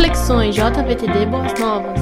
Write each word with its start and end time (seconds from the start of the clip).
Reflexões 0.00 0.54
JVTD 0.54 1.26
Boas 1.26 1.52
Novas. 1.60 2.00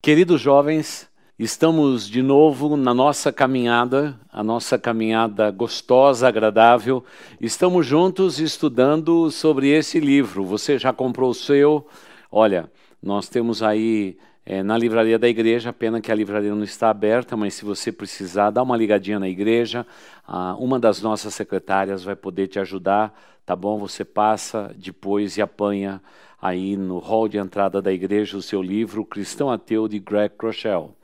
Queridos 0.00 0.40
jovens, 0.40 1.10
estamos 1.36 2.08
de 2.08 2.22
novo 2.22 2.76
na 2.76 2.94
nossa 2.94 3.32
caminhada, 3.32 4.16
a 4.32 4.44
nossa 4.44 4.78
caminhada 4.78 5.50
gostosa, 5.50 6.28
agradável. 6.28 7.04
Estamos 7.40 7.84
juntos 7.84 8.38
estudando 8.38 9.28
sobre 9.28 9.70
esse 9.70 9.98
livro. 9.98 10.44
Você 10.44 10.78
já 10.78 10.92
comprou 10.92 11.30
o 11.30 11.34
seu? 11.34 11.88
Olha, 12.30 12.70
nós 13.02 13.28
temos 13.28 13.60
aí 13.60 14.16
é, 14.46 14.62
na 14.62 14.76
livraria 14.76 15.18
da 15.18 15.26
igreja, 15.26 15.72
pena 15.72 16.00
que 16.00 16.12
a 16.12 16.14
livraria 16.14 16.54
não 16.54 16.64
está 16.64 16.90
aberta, 16.90 17.36
mas 17.36 17.54
se 17.54 17.64
você 17.64 17.90
precisar, 17.90 18.50
dá 18.50 18.62
uma 18.62 18.76
ligadinha 18.76 19.18
na 19.18 19.28
igreja. 19.28 19.86
Ah, 20.26 20.54
uma 20.58 20.78
das 20.78 21.00
nossas 21.00 21.34
secretárias 21.34 22.04
vai 22.04 22.14
poder 22.14 22.48
te 22.48 22.58
ajudar, 22.58 23.18
tá 23.46 23.56
bom? 23.56 23.78
Você 23.78 24.04
passa 24.04 24.74
depois 24.76 25.38
e 25.38 25.42
apanha 25.42 26.02
aí 26.40 26.76
no 26.76 26.98
hall 26.98 27.26
de 27.26 27.38
entrada 27.38 27.80
da 27.80 27.90
igreja 27.90 28.36
o 28.36 28.42
seu 28.42 28.62
livro 28.62 29.04
Cristão 29.04 29.50
Ateu 29.50 29.88
de 29.88 29.98
Greg 29.98 30.34
Crochel. 30.36 30.94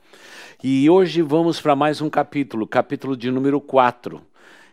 E 0.63 0.87
hoje 0.87 1.23
vamos 1.23 1.59
para 1.59 1.75
mais 1.75 1.99
um 1.99 2.09
capítulo, 2.11 2.67
capítulo 2.67 3.17
de 3.17 3.31
número 3.31 3.59
4. 3.59 4.21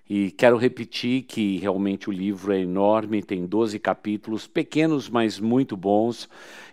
E 0.09 0.31
quero 0.31 0.57
repetir 0.57 1.23
que 1.25 1.59
realmente 1.59 2.09
o 2.09 2.13
livro 2.13 2.53
é 2.53 2.61
enorme, 2.61 3.23
tem 3.23 3.45
12 3.45 3.79
capítulos, 3.79 4.47
pequenos, 4.47 5.11
mas 5.11 5.39
muito 5.39 5.77
bons. 5.77 6.29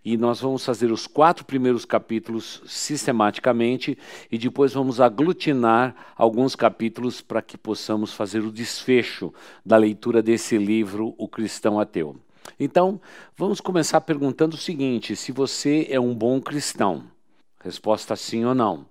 E 0.05 0.15
nós 0.15 0.39
vamos 0.39 0.63
fazer 0.63 0.89
os 0.89 1.05
quatro 1.05 1.43
primeiros 1.43 1.83
capítulos 1.83 2.61
sistematicamente 2.65 3.97
e 4.31 4.37
depois 4.37 4.73
vamos 4.73 5.01
aglutinar 5.01 5.93
alguns 6.15 6.55
capítulos 6.55 7.19
para 7.19 7.41
que 7.41 7.57
possamos 7.57 8.13
fazer 8.13 8.39
o 8.39 8.51
desfecho 8.51 9.33
da 9.65 9.75
leitura 9.75 10.21
desse 10.21 10.57
livro, 10.57 11.13
O 11.17 11.27
Cristão 11.27 11.77
Ateu. 11.77 12.15
Então, 12.57 13.01
vamos 13.35 13.59
começar 13.59 13.99
perguntando 14.01 14.55
o 14.55 14.59
seguinte: 14.59 15.13
se 15.15 15.33
você 15.33 15.87
é 15.89 15.99
um 15.99 16.15
bom 16.15 16.39
cristão? 16.39 17.03
Resposta 17.61 18.15
sim 18.15 18.45
ou 18.45 18.55
não. 18.55 18.85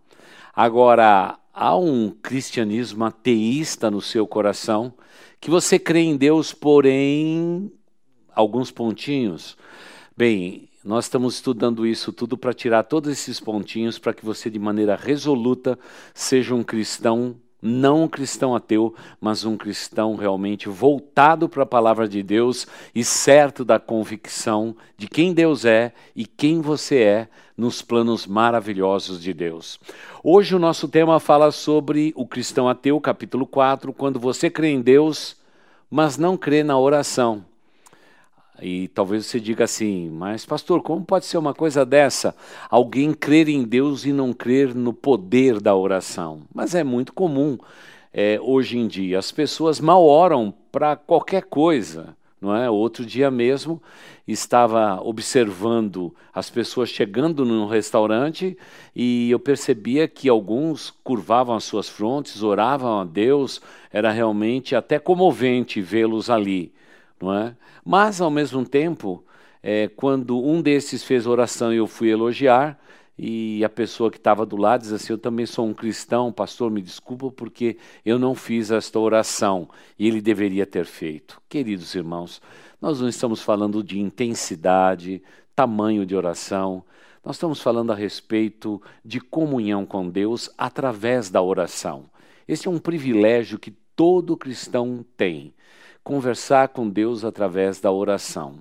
Agora, 0.55 1.39
há 1.55 1.77
um 1.77 2.11
cristianismo 2.11 3.05
ateísta 3.05 3.89
no 3.91 4.03
seu 4.03 4.27
coração, 4.27 4.93
que 5.41 5.49
você 5.49 5.79
crê 5.79 6.01
em 6.01 6.17
Deus, 6.17 6.53
porém, 6.53 7.71
alguns 8.35 8.73
pontinhos. 8.73 9.57
Bem, 10.17 10.69
nós 10.85 11.05
estamos 11.05 11.37
estudando 11.37 11.87
isso 11.87 12.13
tudo 12.13 12.37
para 12.37 12.53
tirar 12.53 12.83
todos 12.83 13.11
esses 13.11 13.39
pontinhos 13.39 13.99
para 13.99 14.13
que 14.13 14.25
você, 14.25 14.51
de 14.51 14.59
maneira 14.59 14.97
resoluta, 14.97 15.79
seja 16.13 16.55
um 16.55 16.65
cristão 16.65 17.37
não 17.67 18.03
um 18.03 18.09
cristão 18.09 18.55
ateu, 18.55 18.95
mas 19.19 19.47
um 19.47 19.57
cristão 19.57 20.17
realmente 20.17 20.69
voltado 20.69 21.49
para 21.49 21.63
a 21.63 21.67
palavra 21.67 22.07
de 22.07 22.23
Deus 22.23 22.67
e 22.95 23.03
certo 23.03 23.65
da 23.65 23.81
convicção 23.81 24.77
de 24.99 25.09
quem 25.09 25.33
Deus 25.33 25.65
é 25.65 25.95
e 26.15 26.27
quem 26.27 26.61
você 26.61 26.99
é 26.99 27.29
nos 27.57 27.81
planos 27.81 28.27
maravilhosos 28.27 29.19
de 29.19 29.33
Deus. 29.33 29.81
Hoje 30.23 30.55
o 30.55 30.59
nosso 30.59 30.87
tema 30.89 31.19
fala 31.19 31.51
sobre 31.51 32.13
o 32.15 32.27
cristão 32.27 32.69
ateu, 32.69 33.01
capítulo 33.01 33.47
4, 33.47 33.95
quando 33.95 34.21
você 34.21 34.51
crê 34.51 34.69
em 34.69 34.83
Deus, 34.83 35.35
mas 35.91 36.19
não 36.19 36.37
crê 36.37 36.63
na 36.63 36.79
oração. 36.79 37.47
E 38.63 38.89
talvez 38.89 39.27
você 39.27 39.41
diga 39.41 39.65
assim, 39.65 40.09
mas 40.11 40.47
pastor, 40.47 40.81
como 40.83 41.05
pode 41.05 41.27
ser 41.27 41.39
uma 41.39 41.53
coisa 41.53 41.85
dessa? 41.85 42.35
Alguém 42.71 43.13
crer 43.13 43.49
em 43.49 43.65
Deus 43.65 44.05
e 44.05 44.13
não 44.13 44.33
crer 44.33 44.75
no 44.75 44.93
poder 44.93 45.61
da 45.61 45.75
oração. 45.75 46.43
Mas 46.55 46.75
é 46.75 46.85
muito 46.85 47.13
comum 47.13 47.59
é, 48.13 48.39
hoje 48.41 48.79
em 48.79 48.87
dia. 48.87 49.19
As 49.19 49.33
pessoas 49.33 49.81
mal 49.81 50.05
oram 50.05 50.55
para 50.71 50.95
qualquer 50.95 51.43
coisa. 51.43 52.17
Não 52.41 52.55
é? 52.55 52.69
Outro 52.69 53.07
dia 53.07 53.31
mesmo 53.31 53.83
estava 54.29 55.01
observando 55.03 56.15
as 56.33 56.51
pessoas 56.51 56.91
chegando 56.91 57.43
num 57.45 57.67
restaurante 57.67 58.57
e 58.95 59.31
eu 59.31 59.39
percebia 59.39 60.07
que 60.07 60.29
alguns 60.29 60.91
curvavam 61.03 61.57
as 61.57 61.65
suas 61.65 61.89
frontes, 61.89 62.43
oravam 62.43 63.01
a 63.01 63.05
Deus, 63.05 63.63
era 63.91 64.11
realmente 64.11 64.77
até 64.77 64.99
comovente 64.99 65.81
vê-los 65.81 66.29
ali 66.29 66.71
não 67.25 67.35
é? 67.35 67.57
Mas, 67.85 68.21
ao 68.21 68.31
mesmo 68.31 68.65
tempo, 68.65 69.25
é, 69.63 69.89
quando 69.89 70.39
um 70.39 70.61
desses 70.63 71.03
fez 71.03 71.27
oração 71.27 71.73
e 71.73 71.77
eu 71.77 71.87
fui 71.87 72.11
elogiar, 72.11 72.79
e 73.17 73.65
a 73.65 73.69
pessoa 73.69 74.11
que 74.11 74.17
estava 74.17 74.45
do 74.45 74.57
lado 74.57 74.83
diz 74.83 74.93
assim: 74.93 75.13
Eu 75.13 75.19
também 75.19 75.47
sou 75.47 75.67
um 75.67 75.73
cristão, 75.75 76.33
pastor, 76.33 76.71
me 76.71 76.83
desculpa 76.83 77.31
porque 77.31 77.77
eu 78.05 78.19
não 78.19 78.35
fiz 78.35 78.71
esta 78.71 78.99
oração 78.99 79.69
e 79.99 80.07
ele 80.09 80.21
deveria 80.21 80.67
ter 80.67 80.85
feito. 80.85 81.41
Queridos 81.49 81.95
irmãos, 81.95 82.43
nós 82.81 83.01
não 83.01 83.09
estamos 83.09 83.41
falando 83.41 83.83
de 83.83 84.01
intensidade, 84.01 85.23
tamanho 85.55 86.05
de 86.05 86.17
oração, 86.17 86.85
nós 87.25 87.37
estamos 87.37 87.63
falando 87.63 87.93
a 87.93 87.95
respeito 87.95 88.83
de 89.05 89.21
comunhão 89.21 89.87
com 89.87 90.09
Deus 90.09 90.51
através 90.59 91.31
da 91.31 91.41
oração. 91.41 92.05
Esse 92.47 92.69
é 92.69 92.71
um 92.71 92.79
privilégio 92.79 93.59
que 93.59 93.71
todo 93.97 94.37
cristão 94.37 95.05
tem 95.17 95.55
conversar 96.05 96.69
com 96.69 96.89
Deus 96.89 97.25
através 97.25 97.81
da 97.81 97.91
oração. 97.91 98.59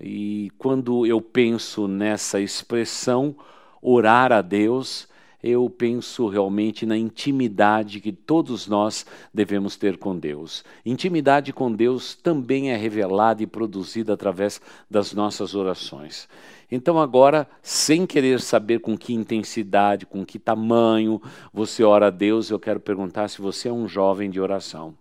E 0.00 0.50
quando 0.58 1.06
eu 1.06 1.20
penso 1.20 1.86
nessa 1.86 2.40
expressão, 2.40 3.36
orar 3.80 4.32
a 4.32 4.40
Deus, 4.40 5.06
eu 5.42 5.68
penso 5.68 6.28
realmente 6.28 6.86
na 6.86 6.96
intimidade 6.96 8.00
que 8.00 8.12
todos 8.12 8.66
nós 8.66 9.04
devemos 9.34 9.76
ter 9.76 9.98
com 9.98 10.16
Deus. 10.16 10.64
Intimidade 10.86 11.52
com 11.52 11.70
Deus 11.70 12.14
também 12.14 12.70
é 12.70 12.76
revelada 12.76 13.42
e 13.42 13.46
produzida 13.46 14.14
através 14.14 14.60
das 14.88 15.12
nossas 15.12 15.54
orações. 15.54 16.28
Então, 16.70 16.98
agora, 16.98 17.46
sem 17.60 18.06
querer 18.06 18.40
saber 18.40 18.80
com 18.80 18.96
que 18.96 19.12
intensidade, 19.12 20.06
com 20.06 20.24
que 20.24 20.38
tamanho 20.38 21.20
você 21.52 21.84
ora 21.84 22.06
a 22.06 22.10
Deus, 22.10 22.48
eu 22.48 22.58
quero 22.58 22.80
perguntar 22.80 23.28
se 23.28 23.42
você 23.42 23.68
é 23.68 23.72
um 23.72 23.86
jovem 23.86 24.30
de 24.30 24.40
oração. 24.40 24.94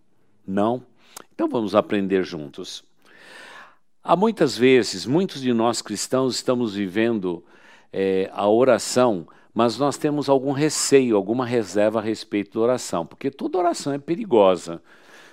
Não? 0.46 0.91
Então 1.34 1.48
vamos 1.48 1.76
aprender 1.76 2.24
juntos. 2.24 2.84
Há 4.04 4.16
muitas 4.16 4.58
vezes, 4.58 5.06
muitos 5.06 5.42
de 5.42 5.54
nós 5.54 5.82
cristãos 5.82 6.36
estamos 6.36 6.74
vivendo 6.74 7.44
é, 7.94 8.30
a 8.34 8.48
oração, 8.48 9.28
mas 9.54 9.78
nós 9.78 9.98
temos 9.98 10.30
algum 10.30 10.52
receio, 10.52 11.16
alguma 11.16 11.46
reserva 11.46 12.00
a 12.00 12.02
respeito 12.02 12.54
da 12.54 12.62
oração, 12.62 13.06
porque 13.06 13.30
toda 13.30 13.58
oração 13.58 13.94
é 13.94 14.00
perigosa. 14.00 14.82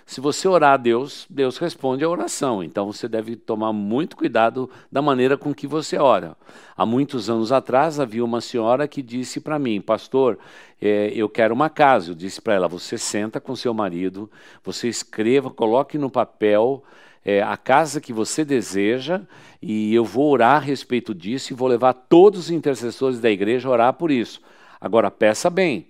Se 0.08 0.22
você 0.22 0.48
orar 0.48 0.72
a 0.72 0.76
Deus, 0.78 1.26
Deus 1.28 1.58
responde 1.58 2.02
a 2.02 2.08
oração. 2.08 2.64
Então 2.64 2.90
você 2.90 3.06
deve 3.06 3.36
tomar 3.36 3.74
muito 3.74 4.16
cuidado 4.16 4.70
da 4.90 5.02
maneira 5.02 5.36
com 5.36 5.52
que 5.52 5.66
você 5.66 5.98
ora. 5.98 6.34
Há 6.74 6.86
muitos 6.86 7.28
anos 7.28 7.52
atrás 7.52 8.00
havia 8.00 8.24
uma 8.24 8.40
senhora 8.40 8.88
que 8.88 9.02
disse 9.02 9.38
para 9.38 9.58
mim, 9.58 9.82
pastor, 9.82 10.38
é, 10.80 11.12
eu 11.14 11.28
quero 11.28 11.52
uma 11.52 11.68
casa. 11.68 12.10
Eu 12.10 12.14
disse 12.14 12.40
para 12.40 12.54
ela: 12.54 12.66
você 12.66 12.96
senta 12.96 13.38
com 13.38 13.54
seu 13.54 13.74
marido, 13.74 14.30
você 14.64 14.88
escreva, 14.88 15.50
coloque 15.50 15.98
no 15.98 16.08
papel 16.08 16.82
é, 17.22 17.42
a 17.42 17.58
casa 17.58 18.00
que 18.00 18.10
você 18.10 18.46
deseja 18.46 19.20
e 19.60 19.94
eu 19.94 20.06
vou 20.06 20.30
orar 20.30 20.56
a 20.56 20.58
respeito 20.58 21.14
disso 21.14 21.52
e 21.52 21.54
vou 21.54 21.68
levar 21.68 21.92
todos 21.92 22.40
os 22.40 22.50
intercessores 22.50 23.20
da 23.20 23.30
igreja 23.30 23.68
a 23.68 23.72
orar 23.72 23.92
por 23.92 24.10
isso. 24.10 24.40
Agora 24.80 25.10
peça 25.10 25.50
bem. 25.50 25.86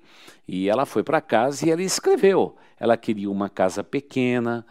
E 0.48 0.68
ela 0.68 0.86
foi 0.86 1.02
para 1.02 1.20
casa 1.20 1.66
e 1.66 1.70
ela 1.70 1.82
escreveu. 1.82 2.56
Ela 2.80 2.96
queria 2.96 3.30
uma 3.30 3.50
casa 3.50 3.84
pequena, 3.84 4.64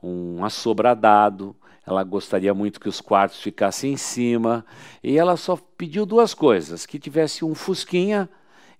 um 0.00 0.44
assobradado, 0.44 1.56
ela 1.86 2.02
gostaria 2.02 2.52
muito 2.52 2.80
que 2.80 2.88
os 2.88 3.00
quartos 3.00 3.40
ficassem 3.40 3.92
em 3.92 3.96
cima, 3.96 4.66
e 5.02 5.16
ela 5.16 5.36
só 5.36 5.56
pediu 5.56 6.04
duas 6.04 6.34
coisas: 6.34 6.84
que 6.84 6.98
tivesse 6.98 7.44
um 7.44 7.54
fusquinha 7.54 8.28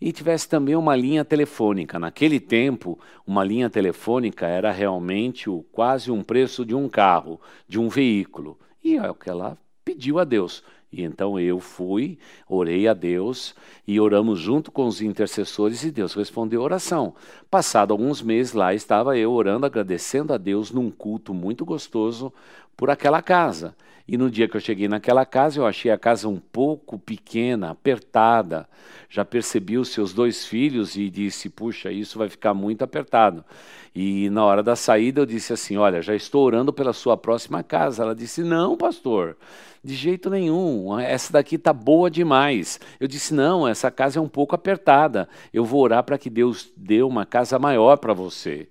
e 0.00 0.12
tivesse 0.12 0.48
também 0.48 0.74
uma 0.74 0.96
linha 0.96 1.24
telefônica. 1.24 1.98
Naquele 1.98 2.40
tempo, 2.40 2.98
uma 3.26 3.44
linha 3.44 3.70
telefônica 3.70 4.46
era 4.46 4.70
realmente 4.70 5.48
o, 5.48 5.62
quase 5.72 6.10
um 6.10 6.22
preço 6.22 6.64
de 6.66 6.74
um 6.74 6.88
carro, 6.88 7.40
de 7.68 7.78
um 7.78 7.88
veículo. 7.88 8.58
E 8.82 8.96
é 8.96 9.10
o 9.10 9.14
que 9.14 9.30
ela 9.30 9.56
pediu 9.84 10.18
a 10.18 10.24
Deus. 10.24 10.62
E 10.96 11.02
então 11.02 11.38
eu 11.38 11.60
fui, 11.60 12.18
orei 12.48 12.88
a 12.88 12.94
Deus 12.94 13.54
e 13.86 14.00
oramos 14.00 14.38
junto 14.38 14.72
com 14.72 14.86
os 14.86 15.02
intercessores 15.02 15.84
e 15.84 15.90
Deus 15.90 16.14
respondeu 16.14 16.62
a 16.62 16.64
oração. 16.64 17.14
Passado 17.50 17.90
alguns 17.90 18.22
meses 18.22 18.54
lá 18.54 18.72
estava 18.72 19.16
eu 19.18 19.30
orando, 19.30 19.66
agradecendo 19.66 20.32
a 20.32 20.38
Deus 20.38 20.70
num 20.70 20.90
culto 20.90 21.34
muito 21.34 21.66
gostoso 21.66 22.32
por 22.76 22.90
aquela 22.90 23.22
casa. 23.22 23.74
E 24.08 24.16
no 24.16 24.30
dia 24.30 24.46
que 24.46 24.56
eu 24.56 24.60
cheguei 24.60 24.86
naquela 24.86 25.26
casa, 25.26 25.58
eu 25.58 25.66
achei 25.66 25.90
a 25.90 25.98
casa 25.98 26.28
um 26.28 26.38
pouco 26.38 26.96
pequena, 26.96 27.70
apertada. 27.70 28.68
Já 29.08 29.24
percebi 29.24 29.76
os 29.76 29.88
seus 29.88 30.12
dois 30.12 30.46
filhos 30.46 30.96
e 30.96 31.10
disse: 31.10 31.48
Puxa, 31.48 31.90
isso 31.90 32.16
vai 32.16 32.28
ficar 32.28 32.54
muito 32.54 32.82
apertado. 32.82 33.44
E 33.92 34.30
na 34.30 34.44
hora 34.44 34.62
da 34.62 34.76
saída 34.76 35.22
eu 35.22 35.26
disse 35.26 35.52
assim: 35.52 35.76
Olha, 35.76 36.00
já 36.00 36.14
estou 36.14 36.44
orando 36.44 36.72
pela 36.72 36.92
sua 36.92 37.16
próxima 37.16 37.64
casa. 37.64 38.04
Ela 38.04 38.14
disse: 38.14 38.44
Não, 38.44 38.76
pastor, 38.76 39.36
de 39.82 39.96
jeito 39.96 40.30
nenhum. 40.30 40.96
Essa 41.00 41.32
daqui 41.32 41.56
está 41.56 41.72
boa 41.72 42.08
demais. 42.08 42.78
Eu 43.00 43.08
disse: 43.08 43.34
Não, 43.34 43.66
essa 43.66 43.90
casa 43.90 44.20
é 44.20 44.22
um 44.22 44.28
pouco 44.28 44.54
apertada. 44.54 45.28
Eu 45.52 45.64
vou 45.64 45.82
orar 45.82 46.04
para 46.04 46.16
que 46.16 46.30
Deus 46.30 46.70
dê 46.76 47.02
uma 47.02 47.26
casa 47.26 47.58
maior 47.58 47.96
para 47.96 48.14
você. 48.14 48.68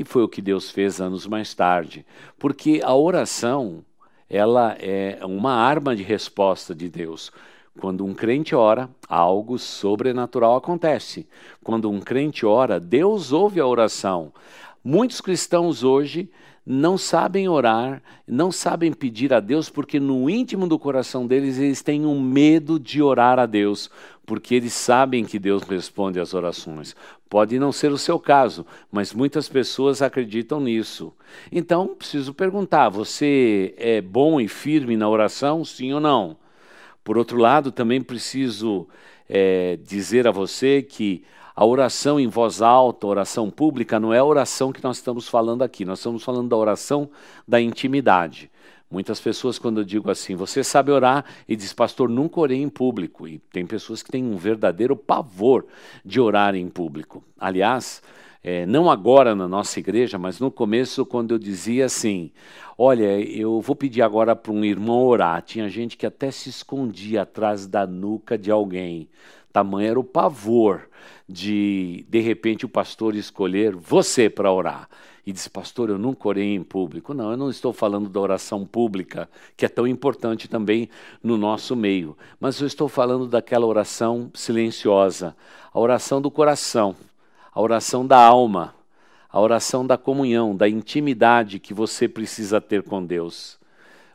E 0.00 0.04
foi 0.04 0.22
o 0.22 0.28
que 0.28 0.40
Deus 0.40 0.70
fez 0.70 0.98
anos 0.98 1.26
mais 1.26 1.52
tarde. 1.52 2.06
Porque 2.38 2.80
a 2.82 2.94
oração 2.94 3.84
ela 4.30 4.74
é 4.80 5.18
uma 5.26 5.52
arma 5.52 5.94
de 5.94 6.02
resposta 6.02 6.74
de 6.74 6.88
Deus. 6.88 7.30
Quando 7.78 8.06
um 8.06 8.14
crente 8.14 8.54
ora, 8.54 8.88
algo 9.06 9.58
sobrenatural 9.58 10.56
acontece. 10.56 11.28
Quando 11.62 11.90
um 11.90 12.00
crente 12.00 12.46
ora, 12.46 12.80
Deus 12.80 13.30
ouve 13.30 13.60
a 13.60 13.66
oração. 13.66 14.32
Muitos 14.82 15.20
cristãos 15.20 15.84
hoje 15.84 16.30
não 16.72 16.96
sabem 16.96 17.48
orar, 17.48 18.00
não 18.24 18.52
sabem 18.52 18.92
pedir 18.92 19.34
a 19.34 19.40
Deus, 19.40 19.68
porque 19.68 19.98
no 19.98 20.30
íntimo 20.30 20.68
do 20.68 20.78
coração 20.78 21.26
deles 21.26 21.58
eles 21.58 21.82
têm 21.82 22.06
um 22.06 22.20
medo 22.20 22.78
de 22.78 23.02
orar 23.02 23.40
a 23.40 23.46
Deus, 23.46 23.90
porque 24.24 24.54
eles 24.54 24.72
sabem 24.72 25.24
que 25.24 25.36
Deus 25.36 25.64
responde 25.64 26.20
às 26.20 26.32
orações. 26.32 26.94
Pode 27.28 27.58
não 27.58 27.72
ser 27.72 27.90
o 27.90 27.98
seu 27.98 28.20
caso, 28.20 28.64
mas 28.90 29.12
muitas 29.12 29.48
pessoas 29.48 30.00
acreditam 30.00 30.60
nisso. 30.60 31.12
Então, 31.50 31.88
preciso 31.88 32.32
perguntar: 32.32 32.88
você 32.88 33.74
é 33.76 34.00
bom 34.00 34.40
e 34.40 34.46
firme 34.46 34.96
na 34.96 35.08
oração, 35.08 35.64
sim 35.64 35.92
ou 35.92 35.98
não? 35.98 36.36
Por 37.02 37.18
outro 37.18 37.36
lado, 37.36 37.72
também 37.72 38.00
preciso 38.00 38.86
é, 39.28 39.76
dizer 39.82 40.28
a 40.28 40.30
você 40.30 40.82
que 40.82 41.24
a 41.60 41.66
oração 41.66 42.18
em 42.18 42.26
voz 42.26 42.62
alta, 42.62 43.06
oração 43.06 43.50
pública, 43.50 44.00
não 44.00 44.14
é 44.14 44.18
a 44.18 44.24
oração 44.24 44.72
que 44.72 44.82
nós 44.82 44.96
estamos 44.96 45.28
falando 45.28 45.60
aqui. 45.60 45.84
Nós 45.84 45.98
estamos 45.98 46.24
falando 46.24 46.48
da 46.48 46.56
oração 46.56 47.10
da 47.46 47.60
intimidade. 47.60 48.50
Muitas 48.90 49.20
pessoas, 49.20 49.58
quando 49.58 49.82
eu 49.82 49.84
digo 49.84 50.10
assim, 50.10 50.34
você 50.34 50.64
sabe 50.64 50.90
orar, 50.90 51.22
e 51.46 51.54
diz, 51.54 51.74
pastor, 51.74 52.08
nunca 52.08 52.40
orei 52.40 52.62
em 52.62 52.68
público. 52.70 53.28
E 53.28 53.40
tem 53.52 53.66
pessoas 53.66 54.02
que 54.02 54.10
têm 54.10 54.24
um 54.24 54.38
verdadeiro 54.38 54.96
pavor 54.96 55.66
de 56.02 56.18
orar 56.18 56.54
em 56.54 56.66
público. 56.66 57.22
Aliás, 57.38 58.02
é, 58.42 58.64
não 58.64 58.90
agora 58.90 59.34
na 59.34 59.46
nossa 59.46 59.78
igreja, 59.78 60.18
mas 60.18 60.40
no 60.40 60.50
começo, 60.50 61.04
quando 61.04 61.32
eu 61.32 61.38
dizia 61.38 61.84
assim: 61.84 62.32
Olha, 62.78 63.20
eu 63.20 63.60
vou 63.60 63.76
pedir 63.76 64.00
agora 64.00 64.34
para 64.34 64.50
um 64.50 64.64
irmão 64.64 65.04
orar. 65.04 65.42
Tinha 65.42 65.68
gente 65.68 65.98
que 65.98 66.06
até 66.06 66.30
se 66.30 66.48
escondia 66.48 67.20
atrás 67.20 67.66
da 67.66 67.86
nuca 67.86 68.38
de 68.38 68.50
alguém. 68.50 69.10
Tamanho 69.52 69.90
era 69.90 70.00
o 70.00 70.04
pavor 70.04 70.88
de, 71.28 72.04
de 72.08 72.20
repente, 72.20 72.66
o 72.66 72.68
pastor 72.68 73.14
escolher 73.14 73.74
você 73.74 74.28
para 74.28 74.52
orar. 74.52 74.88
E 75.24 75.32
disse, 75.32 75.48
pastor, 75.48 75.90
eu 75.90 75.98
nunca 75.98 76.28
orei 76.28 76.54
em 76.54 76.62
público. 76.62 77.14
Não, 77.14 77.30
eu 77.30 77.36
não 77.36 77.50
estou 77.50 77.72
falando 77.72 78.08
da 78.08 78.18
oração 78.18 78.66
pública, 78.66 79.28
que 79.56 79.64
é 79.64 79.68
tão 79.68 79.86
importante 79.86 80.48
também 80.48 80.88
no 81.22 81.36
nosso 81.36 81.76
meio. 81.76 82.16
Mas 82.40 82.60
eu 82.60 82.66
estou 82.66 82.88
falando 82.88 83.26
daquela 83.26 83.66
oração 83.66 84.30
silenciosa, 84.34 85.36
a 85.72 85.78
oração 85.78 86.20
do 86.20 86.30
coração, 86.30 86.96
a 87.52 87.60
oração 87.60 88.04
da 88.04 88.18
alma, 88.18 88.74
a 89.28 89.40
oração 89.40 89.86
da 89.86 89.96
comunhão, 89.96 90.56
da 90.56 90.68
intimidade 90.68 91.60
que 91.60 91.72
você 91.72 92.08
precisa 92.08 92.60
ter 92.60 92.82
com 92.82 93.04
Deus. 93.04 93.58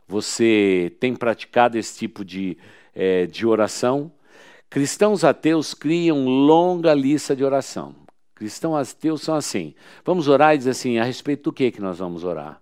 Você 0.08 0.94
tem 1.00 1.16
praticado 1.16 1.78
esse 1.78 1.98
tipo 1.98 2.26
de, 2.26 2.58
é, 2.94 3.26
de 3.26 3.46
oração? 3.46 4.12
Cristãos 4.70 5.24
ateus 5.24 5.74
criam 5.74 6.26
longa 6.26 6.94
lista 6.94 7.36
de 7.36 7.44
oração. 7.44 7.96
Cristãos 8.34 8.92
ateus 8.92 9.22
são 9.22 9.36
assim. 9.36 9.74
Vamos 10.04 10.28
orar 10.28 10.54
e 10.54 10.58
dizer 10.58 10.72
assim, 10.72 10.98
a 10.98 11.04
respeito 11.04 11.44
do 11.44 11.54
que 11.54 11.72
que 11.72 11.82
nós 11.82 12.00
vamos 12.00 12.24
orar? 12.24 12.62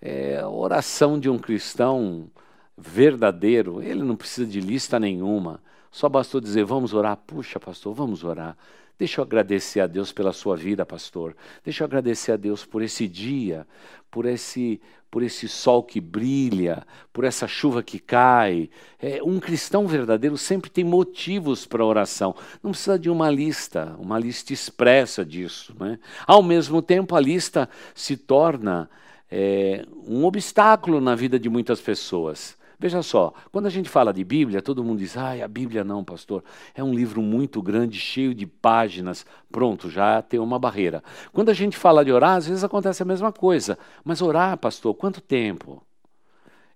É, 0.00 0.38
a 0.38 0.48
oração 0.48 1.20
de 1.20 1.28
um 1.28 1.38
cristão 1.38 2.30
verdadeiro, 2.76 3.82
ele 3.82 4.02
não 4.02 4.16
precisa 4.16 4.46
de 4.46 4.60
lista 4.60 4.98
nenhuma. 4.98 5.62
Só 5.90 6.08
bastou 6.08 6.40
dizer, 6.40 6.64
vamos 6.64 6.94
orar. 6.94 7.16
Puxa, 7.16 7.58
pastor, 7.58 7.92
vamos 7.92 8.24
orar. 8.24 8.56
Deixa 9.00 9.20
eu 9.20 9.24
agradecer 9.24 9.80
a 9.80 9.86
Deus 9.86 10.12
pela 10.12 10.30
sua 10.30 10.54
vida, 10.54 10.84
pastor. 10.84 11.34
Deixa 11.64 11.82
eu 11.82 11.86
agradecer 11.86 12.32
a 12.32 12.36
Deus 12.36 12.66
por 12.66 12.82
esse 12.82 13.08
dia, 13.08 13.66
por 14.10 14.26
esse, 14.26 14.78
por 15.10 15.22
esse 15.22 15.48
sol 15.48 15.82
que 15.82 16.02
brilha, 16.02 16.86
por 17.10 17.24
essa 17.24 17.48
chuva 17.48 17.82
que 17.82 17.98
cai. 17.98 18.68
É, 19.00 19.22
um 19.22 19.40
cristão 19.40 19.86
verdadeiro 19.86 20.36
sempre 20.36 20.68
tem 20.68 20.84
motivos 20.84 21.64
para 21.64 21.82
oração. 21.82 22.34
Não 22.62 22.72
precisa 22.72 22.98
de 22.98 23.08
uma 23.08 23.30
lista, 23.30 23.96
uma 23.98 24.18
lista 24.18 24.52
expressa 24.52 25.24
disso. 25.24 25.74
Né? 25.80 25.98
Ao 26.26 26.42
mesmo 26.42 26.82
tempo, 26.82 27.16
a 27.16 27.20
lista 27.20 27.70
se 27.94 28.18
torna 28.18 28.90
é, 29.30 29.86
um 30.06 30.26
obstáculo 30.26 31.00
na 31.00 31.14
vida 31.14 31.38
de 31.38 31.48
muitas 31.48 31.80
pessoas. 31.80 32.59
Veja 32.80 33.02
só, 33.02 33.34
quando 33.52 33.66
a 33.66 33.70
gente 33.70 33.90
fala 33.90 34.10
de 34.10 34.24
Bíblia, 34.24 34.62
todo 34.62 34.82
mundo 34.82 35.00
diz: 35.00 35.14
ah, 35.14 35.32
a 35.44 35.46
Bíblia 35.46 35.84
não, 35.84 36.02
pastor, 36.02 36.42
é 36.74 36.82
um 36.82 36.94
livro 36.94 37.20
muito 37.20 37.60
grande, 37.60 38.00
cheio 38.00 38.34
de 38.34 38.46
páginas. 38.46 39.26
Pronto, 39.52 39.90
já 39.90 40.22
tem 40.22 40.40
uma 40.40 40.58
barreira. 40.58 41.04
Quando 41.30 41.50
a 41.50 41.52
gente 41.52 41.76
fala 41.76 42.02
de 42.02 42.10
orar, 42.10 42.38
às 42.38 42.46
vezes 42.46 42.64
acontece 42.64 43.02
a 43.02 43.06
mesma 43.06 43.30
coisa. 43.30 43.78
Mas 44.02 44.22
orar, 44.22 44.56
pastor, 44.56 44.94
quanto 44.94 45.20
tempo? 45.20 45.82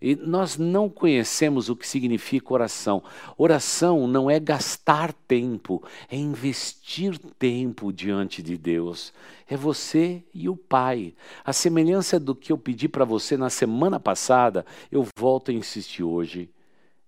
E 0.05 0.15
nós 0.15 0.59
não 0.59 0.91
conhecemos 0.91 1.71
o 1.71 1.75
que 1.75 1.89
significa 1.89 2.53
oração. 2.53 3.03
Oração 3.39 4.07
não 4.07 4.31
é 4.31 4.39
gastar 4.39 5.15
tempo, 5.15 5.83
é 6.11 6.17
investir 6.17 7.19
tempo 7.39 7.91
diante 7.91 8.43
de 8.43 8.59
Deus. 8.59 9.15
É 9.49 9.57
você 9.57 10.23
e 10.35 10.47
o 10.47 10.55
Pai. 10.55 11.15
A 11.43 11.55
semelhança 11.55 12.21
do 12.21 12.35
que 12.35 12.53
eu 12.53 12.59
pedi 12.59 12.87
para 12.87 13.07
você 13.07 13.35
na 13.39 13.49
semana 13.49 13.99
passada, 13.99 14.67
eu 14.93 15.09
volto 15.17 15.51
a 15.51 15.55
insistir 15.55 16.03
hoje. 16.03 16.51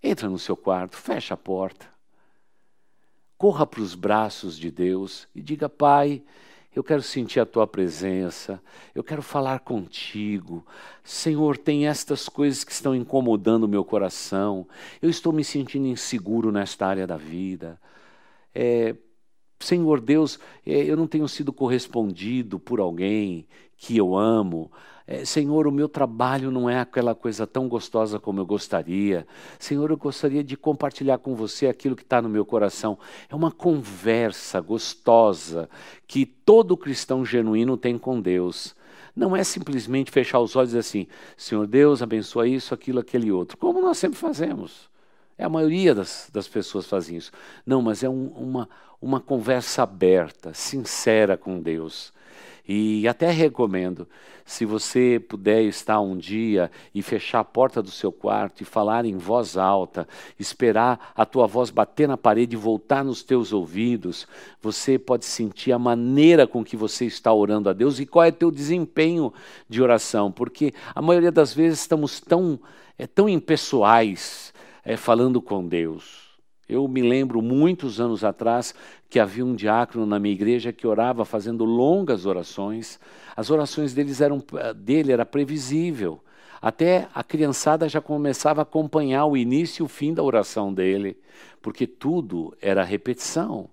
Entra 0.03 0.31
no 0.31 0.39
seu 0.39 0.57
quarto, 0.57 0.97
fecha 0.97 1.35
a 1.35 1.37
porta. 1.37 1.87
Corra 3.37 3.67
para 3.67 3.83
os 3.83 3.95
braços 3.95 4.57
de 4.57 4.71
Deus 4.71 5.29
e 5.35 5.43
diga: 5.43 5.69
Pai, 5.69 6.23
eu 6.77 6.85
quero 6.85 7.01
sentir 7.01 7.41
a 7.41 7.47
tua 7.47 7.67
presença, 7.67 8.63
eu 8.95 9.03
quero 9.03 9.23
falar 9.23 9.61
contigo. 9.61 10.65
Senhor, 11.03 11.57
tem 11.57 11.89
estas 11.89 12.29
coisas 12.29 12.65
que 12.65 12.71
estão 12.71 12.95
incomodando 12.95 13.65
o 13.65 13.69
meu 13.69 13.83
coração, 13.83 14.69
eu 15.01 15.09
estou 15.09 15.33
me 15.33 15.43
sentindo 15.43 15.87
inseguro 15.87 16.53
nesta 16.53 16.87
área 16.87 17.07
da 17.07 17.17
vida. 17.17 17.81
É, 18.55 18.95
Senhor 19.59 20.01
Deus, 20.01 20.39
é, 20.67 20.85
eu 20.85 20.97
não 20.97 21.07
tenho 21.07 21.27
sido 21.29 21.53
correspondido 21.53 22.59
por 22.59 22.81
alguém 22.81 23.47
que 23.77 23.97
eu 23.97 24.17
amo. 24.17 24.71
É, 25.07 25.25
Senhor, 25.25 25.69
o 25.69 25.73
meu 25.73 25.89
trabalho 25.89 26.51
não 26.51 26.69
é 26.69 26.81
aquela 26.81 27.15
coisa 27.15 27.47
tão 27.47 27.69
gostosa 27.69 28.19
como 28.19 28.41
eu 28.41 28.47
gostaria. 28.47 29.27
Senhor, 29.59 29.91
eu 29.91 29.97
gostaria 29.97 30.43
de 30.43 30.57
compartilhar 30.57 31.19
com 31.19 31.35
você 31.35 31.69
aquilo 31.69 31.95
que 31.95 32.03
está 32.03 32.21
no 32.21 32.29
meu 32.29 32.45
coração. 32.45 32.99
É 33.29 33.35
uma 33.35 33.53
conversa 33.53 34.61
gostosa 34.61 35.69
que 36.09 36.27
todo 36.27 36.77
cristão 36.77 37.25
genuíno 37.25 37.77
tem 37.77 37.97
com 37.97 38.21
Deus. 38.21 38.75
Não 39.15 39.35
é 39.35 39.45
simplesmente 39.45 40.11
fechar 40.11 40.41
os 40.41 40.57
olhos 40.57 40.71
e 40.71 40.77
dizer 40.77 40.81
assim: 40.81 41.07
Senhor 41.37 41.67
Deus, 41.67 42.03
abençoa 42.03 42.49
isso, 42.49 42.75
aquilo, 42.75 42.99
aquele 42.99 43.31
outro, 43.31 43.57
como 43.57 43.81
nós 43.81 43.99
sempre 43.99 44.19
fazemos. 44.19 44.91
É 45.39 45.45
a 45.45 45.49
maioria 45.49 45.95
das, 45.95 46.31
das 46.33 46.49
pessoas 46.49 46.87
fazem 46.87 47.17
isso. 47.17 47.31
Não, 47.65 47.83
mas 47.83 48.03
é 48.03 48.09
um, 48.09 48.29
uma, 48.29 48.69
uma 49.01 49.21
conversa 49.21 49.83
aberta, 49.83 50.53
sincera 50.55 51.37
com 51.37 51.61
Deus. 51.61 52.13
E 52.69 53.07
até 53.07 53.31
recomendo, 53.31 54.09
se 54.45 54.65
você 54.65 55.21
puder 55.29 55.63
estar 55.63 56.01
um 56.01 56.17
dia 56.17 56.69
e 56.93 57.01
fechar 57.01 57.41
a 57.41 57.45
porta 57.45 57.81
do 57.81 57.93
seu 57.93 58.11
quarto 58.11 58.61
e 58.61 58.65
falar 58.65 59.05
em 59.05 59.17
voz 59.17 59.57
alta, 59.57 60.09
esperar 60.39 61.13
a 61.15 61.25
tua 61.25 61.47
voz 61.47 61.71
bater 61.71 62.09
na 62.09 62.17
parede 62.17 62.57
e 62.57 62.59
voltar 62.59 63.05
nos 63.05 63.23
teus 63.23 63.53
ouvidos, 63.53 64.27
você 64.61 64.99
pode 64.99 65.25
sentir 65.25 65.71
a 65.71 65.79
maneira 65.79 66.45
com 66.45 66.65
que 66.65 66.77
você 66.77 67.05
está 67.07 67.33
orando 67.33 67.69
a 67.69 67.73
Deus 67.73 68.01
e 68.01 68.07
qual 68.07 68.25
é 68.25 68.33
teu 68.33 68.51
desempenho 68.51 69.33
de 69.69 69.81
oração, 69.81 70.33
porque 70.33 70.75
a 70.93 71.01
maioria 71.01 71.31
das 71.31 71.55
vezes 71.55 71.81
estamos 71.81 72.21
tão, 72.21 72.59
é, 72.99 73.07
tão 73.07 73.29
impessoais 73.29 74.53
é, 74.85 74.97
falando 74.97 75.41
com 75.41 75.67
Deus. 75.67 76.26
Eu 76.69 76.89
me 76.89 77.01
lembro 77.01 77.41
muitos 77.41 78.01
anos 78.01 78.25
atrás 78.25 78.75
que 79.09 79.21
havia 79.21 79.45
um 79.45 79.55
diácono 79.55 80.05
na 80.05 80.19
minha 80.19 80.35
igreja 80.35 80.73
que 80.73 80.87
orava 80.87 81.25
fazendo 81.25 81.65
longas 81.65 82.27
orações. 82.27 82.99
As 83.37 83.51
orações 83.51 83.95
deles 83.95 84.21
eram, 84.21 84.43
dele 84.75 85.13
era 85.13 85.25
previsível. 85.25 86.21
Até 86.61 87.09
a 87.15 87.23
criançada 87.23 87.89
já 87.89 88.01
começava 88.01 88.61
a 88.61 88.65
acompanhar 88.65 89.27
o 89.27 89.37
início 89.37 89.83
e 89.83 89.85
o 89.85 89.89
fim 89.89 90.13
da 90.13 90.23
oração 90.23 90.75
dele, 90.75 91.17
porque 91.63 91.87
tudo 91.87 92.57
era 92.61 92.83
repetição. 92.83 93.71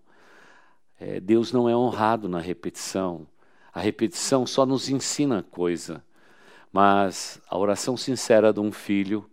É, 1.00 1.20
Deus 1.20 1.52
não 1.52 1.68
é 1.68 1.76
honrado 1.76 2.30
na 2.30 2.40
repetição. 2.40 3.26
A 3.74 3.80
repetição 3.80 4.46
só 4.46 4.66
nos 4.66 4.90
ensina 4.90 5.44
coisa, 5.50 6.04
mas 6.72 7.42
a 7.50 7.58
oração 7.58 7.98
sincera 7.98 8.54
de 8.54 8.60
um 8.60 8.72
filho, 8.72 9.28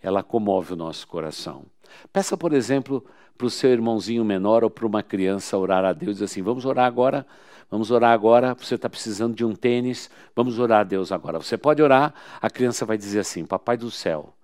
ela 0.00 0.22
comove 0.22 0.74
o 0.74 0.76
nosso 0.76 1.08
coração. 1.08 1.64
Peça, 2.12 2.36
por 2.36 2.52
exemplo, 2.52 3.04
para 3.36 3.46
o 3.46 3.50
seu 3.50 3.70
irmãozinho 3.70 4.24
menor 4.24 4.64
ou 4.64 4.70
para 4.70 4.86
uma 4.86 5.02
criança 5.02 5.56
orar 5.58 5.84
a 5.84 5.92
Deus, 5.92 6.22
assim, 6.22 6.42
vamos 6.42 6.64
orar 6.64 6.86
agora, 6.86 7.26
vamos 7.70 7.90
orar 7.90 8.12
agora, 8.12 8.54
você 8.54 8.76
está 8.76 8.88
precisando 8.88 9.34
de 9.34 9.44
um 9.44 9.54
tênis, 9.54 10.10
vamos 10.34 10.58
orar 10.58 10.80
a 10.80 10.84
Deus 10.84 11.10
agora. 11.10 11.38
Você 11.38 11.56
pode 11.56 11.82
orar, 11.82 12.14
a 12.40 12.48
criança 12.48 12.86
vai 12.86 12.96
dizer 12.96 13.20
assim, 13.20 13.44
papai 13.44 13.76
do 13.76 13.90
céu, 13.90 14.34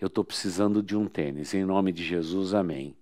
eu 0.00 0.06
estou 0.06 0.24
precisando 0.24 0.82
de 0.82 0.96
um 0.96 1.06
tênis, 1.06 1.54
em 1.54 1.64
nome 1.64 1.92
de 1.92 2.04
Jesus, 2.04 2.54
amém. 2.54 2.94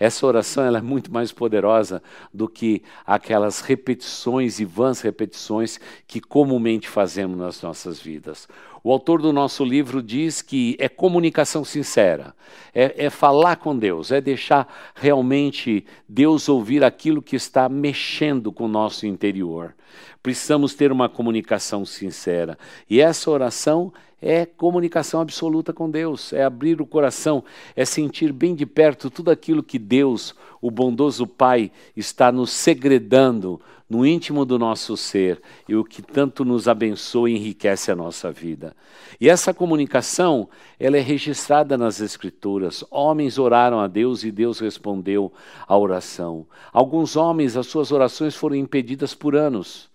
Essa 0.00 0.26
oração 0.26 0.64
ela 0.64 0.78
é 0.78 0.80
muito 0.80 1.12
mais 1.12 1.30
poderosa 1.30 2.02
do 2.32 2.48
que 2.48 2.82
aquelas 3.06 3.60
repetições 3.60 4.58
e 4.58 4.64
vãs 4.64 5.02
repetições 5.02 5.78
que 6.06 6.22
comumente 6.22 6.88
fazemos 6.88 7.36
nas 7.36 7.60
nossas 7.60 8.00
vidas. 8.00 8.48
O 8.82 8.90
autor 8.90 9.20
do 9.20 9.30
nosso 9.30 9.62
livro 9.62 10.02
diz 10.02 10.40
que 10.40 10.74
é 10.78 10.88
comunicação 10.88 11.62
sincera, 11.66 12.34
é, 12.74 13.04
é, 13.04 13.10
falar 13.10 13.56
com 13.56 13.76
Deus, 13.76 14.10
é 14.10 14.22
deixar 14.22 14.66
realmente 14.94 15.84
Deus 16.08 16.48
ouvir 16.48 16.82
aquilo 16.82 17.20
que 17.20 17.36
está 17.36 17.68
mexendo 17.68 18.50
com 18.50 18.64
o 18.64 18.68
nosso 18.68 19.06
interior. 19.06 19.74
Precisamos 20.22 20.74
ter 20.74 20.92
uma 20.92 21.08
comunicação 21.08 21.84
sincera. 21.84 22.58
E 22.88 23.00
essa 23.00 23.30
oração 23.30 23.92
é 24.20 24.44
comunicação 24.44 25.20
absoluta 25.20 25.72
com 25.72 25.90
Deus, 25.90 26.32
é 26.32 26.44
abrir 26.44 26.80
o 26.80 26.86
coração, 26.86 27.42
é 27.74 27.84
sentir 27.84 28.32
bem 28.32 28.54
de 28.54 28.66
perto 28.66 29.08
tudo 29.08 29.30
aquilo 29.30 29.62
que 29.62 29.78
Deus, 29.78 30.34
o 30.60 30.70
bondoso 30.70 31.26
Pai, 31.26 31.72
está 31.96 32.30
nos 32.30 32.50
segredando 32.50 33.60
no 33.88 34.06
íntimo 34.06 34.44
do 34.44 34.56
nosso 34.56 34.96
ser 34.96 35.42
e 35.68 35.74
o 35.74 35.82
que 35.82 36.00
tanto 36.00 36.44
nos 36.44 36.68
abençoa 36.68 37.28
e 37.28 37.34
enriquece 37.34 37.90
a 37.90 37.96
nossa 37.96 38.30
vida. 38.30 38.76
E 39.20 39.28
essa 39.28 39.52
comunicação, 39.52 40.48
ela 40.78 40.96
é 40.96 41.00
registrada 41.00 41.76
nas 41.76 42.00
Escrituras. 42.00 42.84
Homens 42.88 43.36
oraram 43.36 43.80
a 43.80 43.88
Deus 43.88 44.22
e 44.22 44.30
Deus 44.30 44.60
respondeu 44.60 45.32
à 45.66 45.76
oração. 45.76 46.46
Alguns 46.72 47.16
homens, 47.16 47.56
as 47.56 47.66
suas 47.66 47.90
orações 47.90 48.36
foram 48.36 48.54
impedidas 48.54 49.12
por 49.12 49.34
anos, 49.34 49.89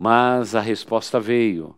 mas 0.00 0.54
a 0.54 0.60
resposta 0.60 1.20
veio. 1.20 1.76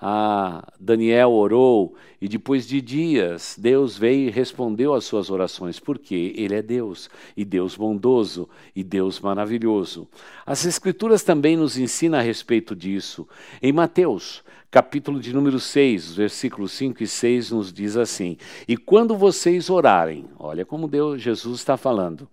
Ah, 0.00 0.72
Daniel 0.78 1.32
orou 1.32 1.96
e 2.20 2.28
depois 2.28 2.68
de 2.68 2.80
dias 2.80 3.56
Deus 3.58 3.98
veio 3.98 4.28
e 4.28 4.30
respondeu 4.30 4.94
às 4.94 5.04
suas 5.04 5.28
orações, 5.28 5.80
porque 5.80 6.32
Ele 6.36 6.54
é 6.54 6.62
Deus, 6.62 7.10
e 7.36 7.44
Deus 7.44 7.74
bondoso, 7.74 8.48
e 8.76 8.84
Deus 8.84 9.18
maravilhoso. 9.18 10.06
As 10.46 10.64
Escrituras 10.64 11.24
também 11.24 11.56
nos 11.56 11.76
ensinam 11.76 12.20
a 12.20 12.22
respeito 12.22 12.76
disso. 12.76 13.26
Em 13.60 13.72
Mateus, 13.72 14.44
capítulo 14.70 15.18
de 15.18 15.34
número 15.34 15.58
6, 15.58 16.14
versículos 16.14 16.70
5 16.70 17.02
e 17.02 17.08
6, 17.08 17.50
nos 17.50 17.72
diz 17.72 17.96
assim: 17.96 18.36
E 18.68 18.76
quando 18.76 19.16
vocês 19.16 19.68
orarem, 19.68 20.26
olha 20.38 20.64
como 20.64 20.86
Deus, 20.86 21.20
Jesus 21.20 21.58
está 21.58 21.76
falando, 21.76 22.28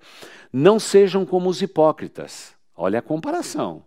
não 0.53 0.79
sejam 0.79 1.25
como 1.25 1.50
os 1.50 1.63
hipócritas. 1.63 2.53
Olha 2.77 3.00
a 3.00 3.01
comparação 3.01 3.82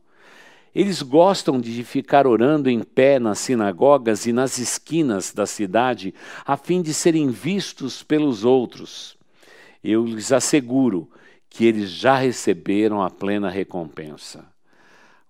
eles 0.74 1.02
gostam 1.02 1.60
de 1.60 1.82
ficar 1.82 2.26
orando 2.26 2.68
em 2.68 2.82
pé 2.82 3.18
nas 3.18 3.38
sinagogas 3.38 4.26
e 4.26 4.32
nas 4.32 4.58
esquinas 4.58 5.32
da 5.32 5.46
cidade, 5.46 6.14
a 6.44 6.56
fim 6.56 6.82
de 6.82 6.92
serem 6.92 7.30
vistos 7.30 8.02
pelos 8.02 8.44
outros. 8.44 9.16
Eu 9.82 10.04
lhes 10.04 10.32
asseguro 10.32 11.10
que 11.48 11.64
eles 11.64 11.90
já 11.90 12.16
receberam 12.16 13.02
a 13.02 13.10
plena 13.10 13.48
recompensa. 13.48 14.46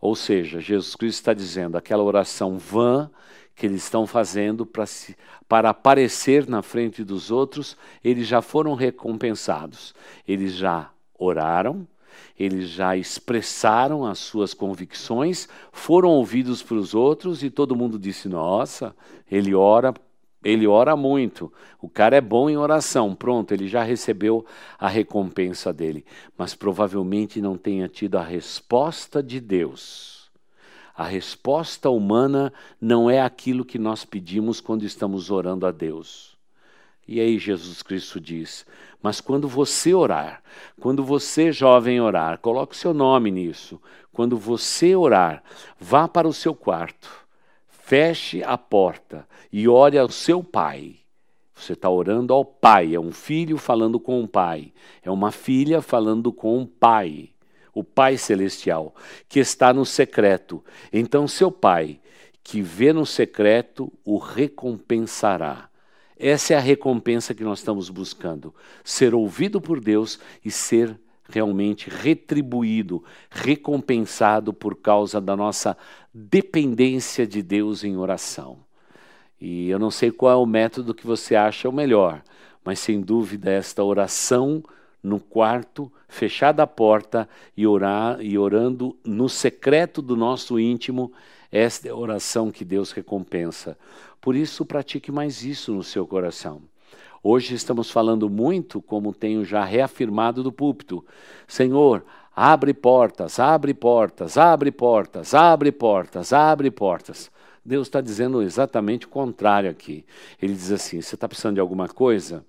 Ou 0.00 0.14
seja, 0.14 0.60
Jesus 0.60 0.94
Cristo 0.94 1.18
está 1.20 1.34
dizendo 1.34 1.76
aquela 1.76 2.02
oração 2.02 2.58
vã 2.58 3.10
que 3.54 3.66
eles 3.66 3.82
estão 3.82 4.06
fazendo 4.06 4.64
para, 4.64 4.86
se, 4.86 5.16
para 5.48 5.70
aparecer 5.70 6.48
na 6.48 6.62
frente 6.62 7.02
dos 7.02 7.30
outros, 7.30 7.76
eles 8.04 8.28
já 8.28 8.40
foram 8.40 8.74
recompensados. 8.74 9.94
Eles 10.26 10.52
já 10.52 10.90
oraram, 11.18 11.86
eles 12.38 12.68
já 12.68 12.96
expressaram 12.96 14.06
as 14.06 14.18
suas 14.18 14.54
convicções, 14.54 15.48
foram 15.72 16.10
ouvidos 16.10 16.62
pelos 16.62 16.94
outros 16.94 17.42
e 17.42 17.50
todo 17.50 17.76
mundo 17.76 17.98
disse: 17.98 18.28
Nossa, 18.28 18.94
ele 19.30 19.54
ora, 19.54 19.92
ele 20.44 20.66
ora 20.66 20.96
muito. 20.96 21.52
O 21.80 21.88
cara 21.88 22.16
é 22.16 22.20
bom 22.20 22.48
em 22.48 22.56
oração. 22.56 23.14
Pronto, 23.14 23.52
ele 23.52 23.66
já 23.66 23.82
recebeu 23.82 24.46
a 24.78 24.88
recompensa 24.88 25.72
dele, 25.72 26.04
mas 26.36 26.54
provavelmente 26.54 27.40
não 27.40 27.56
tenha 27.56 27.88
tido 27.88 28.16
a 28.16 28.22
resposta 28.22 29.22
de 29.22 29.40
Deus. 29.40 30.30
A 30.94 31.04
resposta 31.04 31.90
humana 31.90 32.52
não 32.80 33.08
é 33.08 33.20
aquilo 33.20 33.64
que 33.64 33.78
nós 33.78 34.04
pedimos 34.04 34.60
quando 34.60 34.84
estamos 34.84 35.30
orando 35.30 35.66
a 35.66 35.70
Deus. 35.70 36.37
E 37.08 37.20
aí 37.20 37.38
Jesus 37.38 37.82
Cristo 37.82 38.20
diz: 38.20 38.66
Mas 39.02 39.18
quando 39.18 39.48
você 39.48 39.94
orar, 39.94 40.42
quando 40.78 41.02
você, 41.02 41.50
jovem, 41.50 41.98
orar, 42.02 42.38
coloque 42.38 42.76
seu 42.76 42.92
nome 42.92 43.30
nisso. 43.30 43.80
Quando 44.12 44.36
você 44.36 44.94
orar, 44.94 45.42
vá 45.80 46.06
para 46.06 46.28
o 46.28 46.32
seu 46.32 46.54
quarto, 46.54 47.08
feche 47.68 48.42
a 48.42 48.58
porta 48.58 49.26
e 49.50 49.66
ore 49.66 49.96
ao 49.96 50.10
seu 50.10 50.44
pai. 50.44 50.96
Você 51.54 51.72
está 51.72 51.88
orando 51.88 52.34
ao 52.34 52.44
pai, 52.44 52.94
é 52.94 53.00
um 53.00 53.10
filho 53.10 53.56
falando 53.56 53.98
com 53.98 54.22
o 54.22 54.28
pai, 54.28 54.72
é 55.02 55.10
uma 55.10 55.32
filha 55.32 55.80
falando 55.80 56.32
com 56.32 56.60
o 56.62 56.66
pai, 56.66 57.30
o 57.72 57.82
Pai 57.82 58.16
Celestial, 58.18 58.94
que 59.28 59.40
está 59.40 59.72
no 59.72 59.86
secreto. 59.86 60.64
Então, 60.92 61.26
seu 61.26 61.50
pai, 61.50 62.00
que 62.42 62.60
vê 62.60 62.92
no 62.92 63.06
secreto, 63.06 63.92
o 64.04 64.18
recompensará. 64.18 65.67
Essa 66.18 66.54
é 66.54 66.56
a 66.56 66.60
recompensa 66.60 67.34
que 67.34 67.44
nós 67.44 67.60
estamos 67.60 67.88
buscando: 67.88 68.54
ser 68.82 69.14
ouvido 69.14 69.60
por 69.60 69.80
Deus 69.80 70.18
e 70.44 70.50
ser 70.50 70.98
realmente 71.28 71.90
retribuído, 71.90 73.04
recompensado 73.30 74.52
por 74.52 74.76
causa 74.76 75.20
da 75.20 75.36
nossa 75.36 75.76
dependência 76.12 77.26
de 77.26 77.42
Deus 77.42 77.84
em 77.84 77.96
oração. 77.96 78.58
E 79.40 79.68
eu 79.68 79.78
não 79.78 79.90
sei 79.90 80.10
qual 80.10 80.32
é 80.32 80.36
o 80.36 80.46
método 80.46 80.94
que 80.94 81.06
você 81.06 81.36
acha 81.36 81.68
o 81.68 81.72
melhor, 81.72 82.22
mas 82.64 82.80
sem 82.80 83.00
dúvida 83.00 83.50
esta 83.50 83.84
oração 83.84 84.64
no 85.02 85.20
quarto, 85.20 85.90
fechada 86.08 86.62
a 86.62 86.66
porta 86.66 87.28
e 87.56 87.66
orar 87.66 88.20
e 88.20 88.38
orando 88.38 88.96
no 89.04 89.28
secreto 89.28 90.02
do 90.02 90.16
nosso 90.16 90.58
íntimo, 90.58 91.12
esta 91.50 91.88
é 91.88 91.90
a 91.90 91.96
oração 91.96 92.50
que 92.50 92.64
Deus 92.64 92.92
recompensa. 92.92 93.76
Por 94.20 94.36
isso, 94.36 94.66
pratique 94.66 95.10
mais 95.10 95.42
isso 95.42 95.72
no 95.72 95.82
seu 95.82 96.06
coração. 96.06 96.60
Hoje 97.22 97.54
estamos 97.54 97.90
falando 97.90 98.28
muito, 98.28 98.80
como 98.80 99.12
tenho 99.12 99.44
já 99.44 99.64
reafirmado 99.64 100.42
do 100.42 100.52
púlpito: 100.52 101.04
Senhor, 101.46 102.04
abre 102.34 102.72
portas, 102.72 103.40
abre 103.40 103.74
portas, 103.74 104.36
abre 104.36 104.70
portas, 104.70 105.34
abre 105.34 105.72
portas, 105.72 106.32
abre 106.32 106.70
portas. 106.70 107.30
Deus 107.64 107.86
está 107.86 108.00
dizendo 108.00 108.40
exatamente 108.40 109.06
o 109.06 109.10
contrário 109.10 109.68
aqui. 109.68 110.04
Ele 110.40 110.54
diz 110.54 110.70
assim: 110.70 111.00
você 111.00 111.14
está 111.14 111.28
precisando 111.28 111.54
de 111.54 111.60
alguma 111.60 111.88
coisa? 111.88 112.44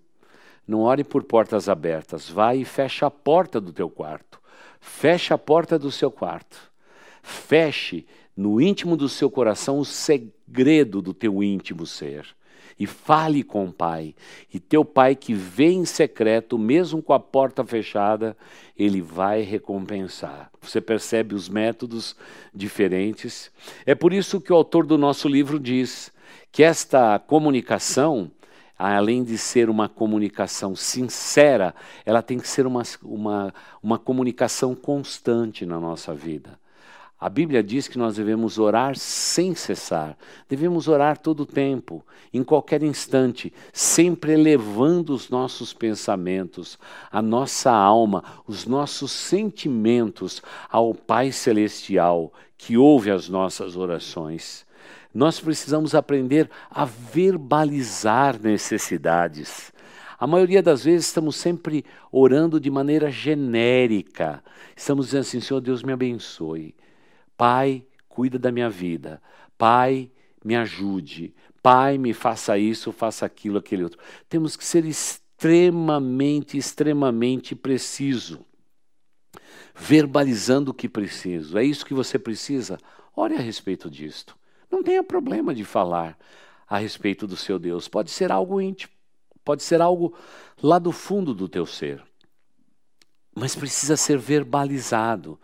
Não 0.69 0.81
ore 0.81 1.03
por 1.03 1.23
portas 1.23 1.67
abertas, 1.67 2.29
vai 2.29 2.59
e 2.59 2.63
fecha 2.63 3.07
a 3.07 3.09
porta 3.09 3.59
do 3.59 3.73
teu 3.73 3.89
quarto. 3.89 4.39
Fecha 4.79 5.33
a 5.33 5.37
porta 5.37 5.79
do 5.79 5.91
seu 5.91 6.11
quarto. 6.11 6.71
Feche 7.23 8.05
no 8.37 8.61
íntimo 8.61 8.95
do 8.95 9.09
seu 9.09 9.31
coração 9.31 9.79
o 9.79 9.83
segredo 9.83 11.01
do 11.01 11.11
teu 11.11 11.41
íntimo 11.41 11.87
ser. 11.87 12.23
E 12.79 12.85
fale 12.85 13.41
com 13.41 13.65
o 13.65 13.73
Pai. 13.73 14.13
E 14.53 14.59
teu 14.59 14.85
Pai 14.85 15.15
que 15.15 15.33
vê 15.33 15.71
em 15.71 15.85
secreto, 15.85 16.55
mesmo 16.55 17.01
com 17.01 17.13
a 17.13 17.19
porta 17.19 17.65
fechada, 17.65 18.37
ele 18.77 19.01
vai 19.01 19.41
recompensar. 19.41 20.51
Você 20.61 20.79
percebe 20.79 21.33
os 21.33 21.49
métodos 21.49 22.15
diferentes? 22.53 23.49
É 23.87 23.95
por 23.95 24.13
isso 24.13 24.39
que 24.39 24.53
o 24.53 24.55
autor 24.55 24.85
do 24.85 24.99
nosso 24.99 25.27
livro 25.27 25.59
diz 25.59 26.11
que 26.51 26.61
esta 26.61 27.17
comunicação, 27.17 28.29
além 28.87 29.23
de 29.23 29.37
ser 29.37 29.69
uma 29.69 29.89
comunicação 29.89 30.75
sincera, 30.75 31.75
ela 32.05 32.21
tem 32.21 32.39
que 32.39 32.47
ser 32.47 32.65
uma, 32.65 32.83
uma, 33.03 33.53
uma 33.83 33.99
comunicação 33.99 34.73
constante 34.73 35.65
na 35.65 35.79
nossa 35.79 36.15
vida. 36.15 36.57
A 37.19 37.27
Bíblia 37.27 37.61
diz 37.61 37.89
que 37.89 37.97
nós 37.97 38.15
devemos 38.15 38.57
orar 38.57 38.95
sem 38.95 39.53
cessar, 39.53 40.17
devemos 40.47 40.87
orar 40.87 41.17
todo 41.17 41.41
o 41.41 41.45
tempo, 41.45 42.01
em 42.33 42.41
qualquer 42.41 42.81
instante, 42.81 43.51
sempre 43.73 44.31
elevando 44.31 45.13
os 45.13 45.29
nossos 45.29 45.73
pensamentos, 45.73 46.79
a 47.11 47.21
nossa 47.21 47.71
alma, 47.71 48.23
os 48.47 48.65
nossos 48.65 49.11
sentimentos 49.11 50.41
ao 50.69 50.93
Pai 50.93 51.33
Celestial 51.33 52.31
que 52.57 52.77
ouve 52.77 53.11
as 53.11 53.27
nossas 53.27 53.75
orações. 53.75 54.65
Nós 55.13 55.39
precisamos 55.39 55.95
aprender 55.95 56.49
a 56.69 56.85
verbalizar 56.85 58.39
necessidades. 58.39 59.73
A 60.19 60.27
maioria 60.27 60.61
das 60.61 60.83
vezes 60.83 61.07
estamos 61.07 61.35
sempre 61.35 61.85
orando 62.11 62.59
de 62.59 62.69
maneira 62.69 63.09
genérica. 63.09 64.43
Estamos 64.75 65.07
dizendo 65.07 65.21
assim: 65.21 65.39
Senhor 65.39 65.61
Deus, 65.61 65.81
me 65.81 65.93
abençoe. 65.93 66.75
Pai, 67.35 67.85
cuida 68.07 68.37
da 68.37 68.51
minha 68.51 68.69
vida. 68.69 69.21
Pai, 69.57 70.11
me 70.43 70.55
ajude. 70.55 71.33
Pai, 71.63 71.97
me 71.97 72.13
faça 72.13 72.57
isso, 72.57 72.91
faça 72.91 73.25
aquilo, 73.25 73.57
aquele 73.57 73.83
outro. 73.83 73.99
Temos 74.27 74.55
que 74.55 74.63
ser 74.63 74.85
extremamente, 74.85 76.57
extremamente 76.57 77.55
preciso. 77.55 78.45
Verbalizando 79.73 80.71
o 80.71 80.73
que 80.73 80.87
preciso. 80.87 81.57
É 81.57 81.63
isso 81.63 81.85
que 81.85 81.93
você 81.93 82.19
precisa? 82.19 82.77
Ore 83.15 83.35
a 83.35 83.41
respeito 83.41 83.89
disto. 83.89 84.38
Não 84.69 84.83
tenha 84.83 85.03
problema 85.03 85.53
de 85.53 85.63
falar 85.65 86.17
a 86.67 86.77
respeito 86.77 87.25
do 87.25 87.35
seu 87.35 87.57
Deus. 87.57 87.87
Pode 87.87 88.11
ser 88.11 88.31
algo 88.31 88.61
íntimo, 88.61 88.93
pode 89.43 89.63
ser 89.63 89.81
algo 89.81 90.15
lá 90.61 90.77
do 90.79 90.91
fundo 90.91 91.33
do 91.33 91.47
teu 91.47 91.65
ser. 91.65 92.03
mas 93.35 93.55
precisa 93.55 93.95
ser 93.95 94.17
verbalizado 94.17 95.39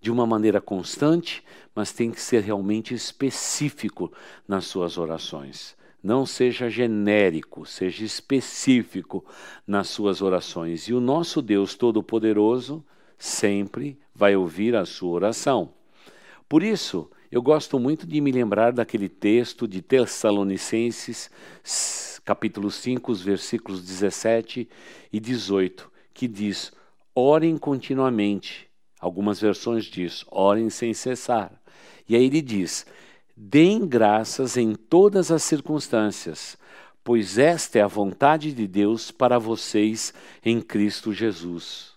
de 0.00 0.10
uma 0.10 0.26
maneira 0.26 0.60
constante, 0.60 1.44
mas 1.74 1.92
tem 1.92 2.10
que 2.10 2.20
ser 2.20 2.42
realmente 2.42 2.94
específico 2.94 4.12
nas 4.46 4.66
suas 4.66 4.98
orações. 4.98 5.76
Não 6.02 6.26
seja 6.26 6.68
genérico, 6.68 7.64
seja 7.64 8.04
específico 8.04 9.24
nas 9.66 9.88
suas 9.88 10.20
orações. 10.20 10.88
E 10.88 10.94
o 10.94 11.00
nosso 11.00 11.40
Deus 11.40 11.74
Todo-Poderoso 11.74 12.84
sempre 13.16 13.98
vai 14.14 14.34
ouvir 14.34 14.74
a 14.74 14.84
sua 14.84 15.10
oração. 15.10 15.72
Por 16.48 16.62
isso, 16.62 17.10
eu 17.32 17.40
gosto 17.40 17.80
muito 17.80 18.06
de 18.06 18.20
me 18.20 18.30
lembrar 18.30 18.74
daquele 18.74 19.08
texto 19.08 19.66
de 19.66 19.80
Tessalonicenses, 19.80 21.30
capítulo 22.22 22.70
5, 22.70 23.10
os 23.10 23.22
versículos 23.22 23.82
17 23.82 24.68
e 25.10 25.18
18, 25.18 25.90
que 26.12 26.28
diz: 26.28 26.70
Orem 27.14 27.56
continuamente. 27.56 28.68
Algumas 29.00 29.40
versões 29.40 29.86
diz: 29.86 30.26
Orem 30.30 30.68
sem 30.68 30.92
cessar. 30.92 31.50
E 32.06 32.14
aí 32.14 32.26
ele 32.26 32.42
diz: 32.42 32.84
Deem 33.34 33.88
graças 33.88 34.58
em 34.58 34.74
todas 34.74 35.30
as 35.32 35.42
circunstâncias, 35.42 36.58
pois 37.02 37.38
esta 37.38 37.78
é 37.78 37.82
a 37.82 37.86
vontade 37.86 38.52
de 38.52 38.66
Deus 38.66 39.10
para 39.10 39.38
vocês 39.38 40.12
em 40.44 40.60
Cristo 40.60 41.14
Jesus. 41.14 41.92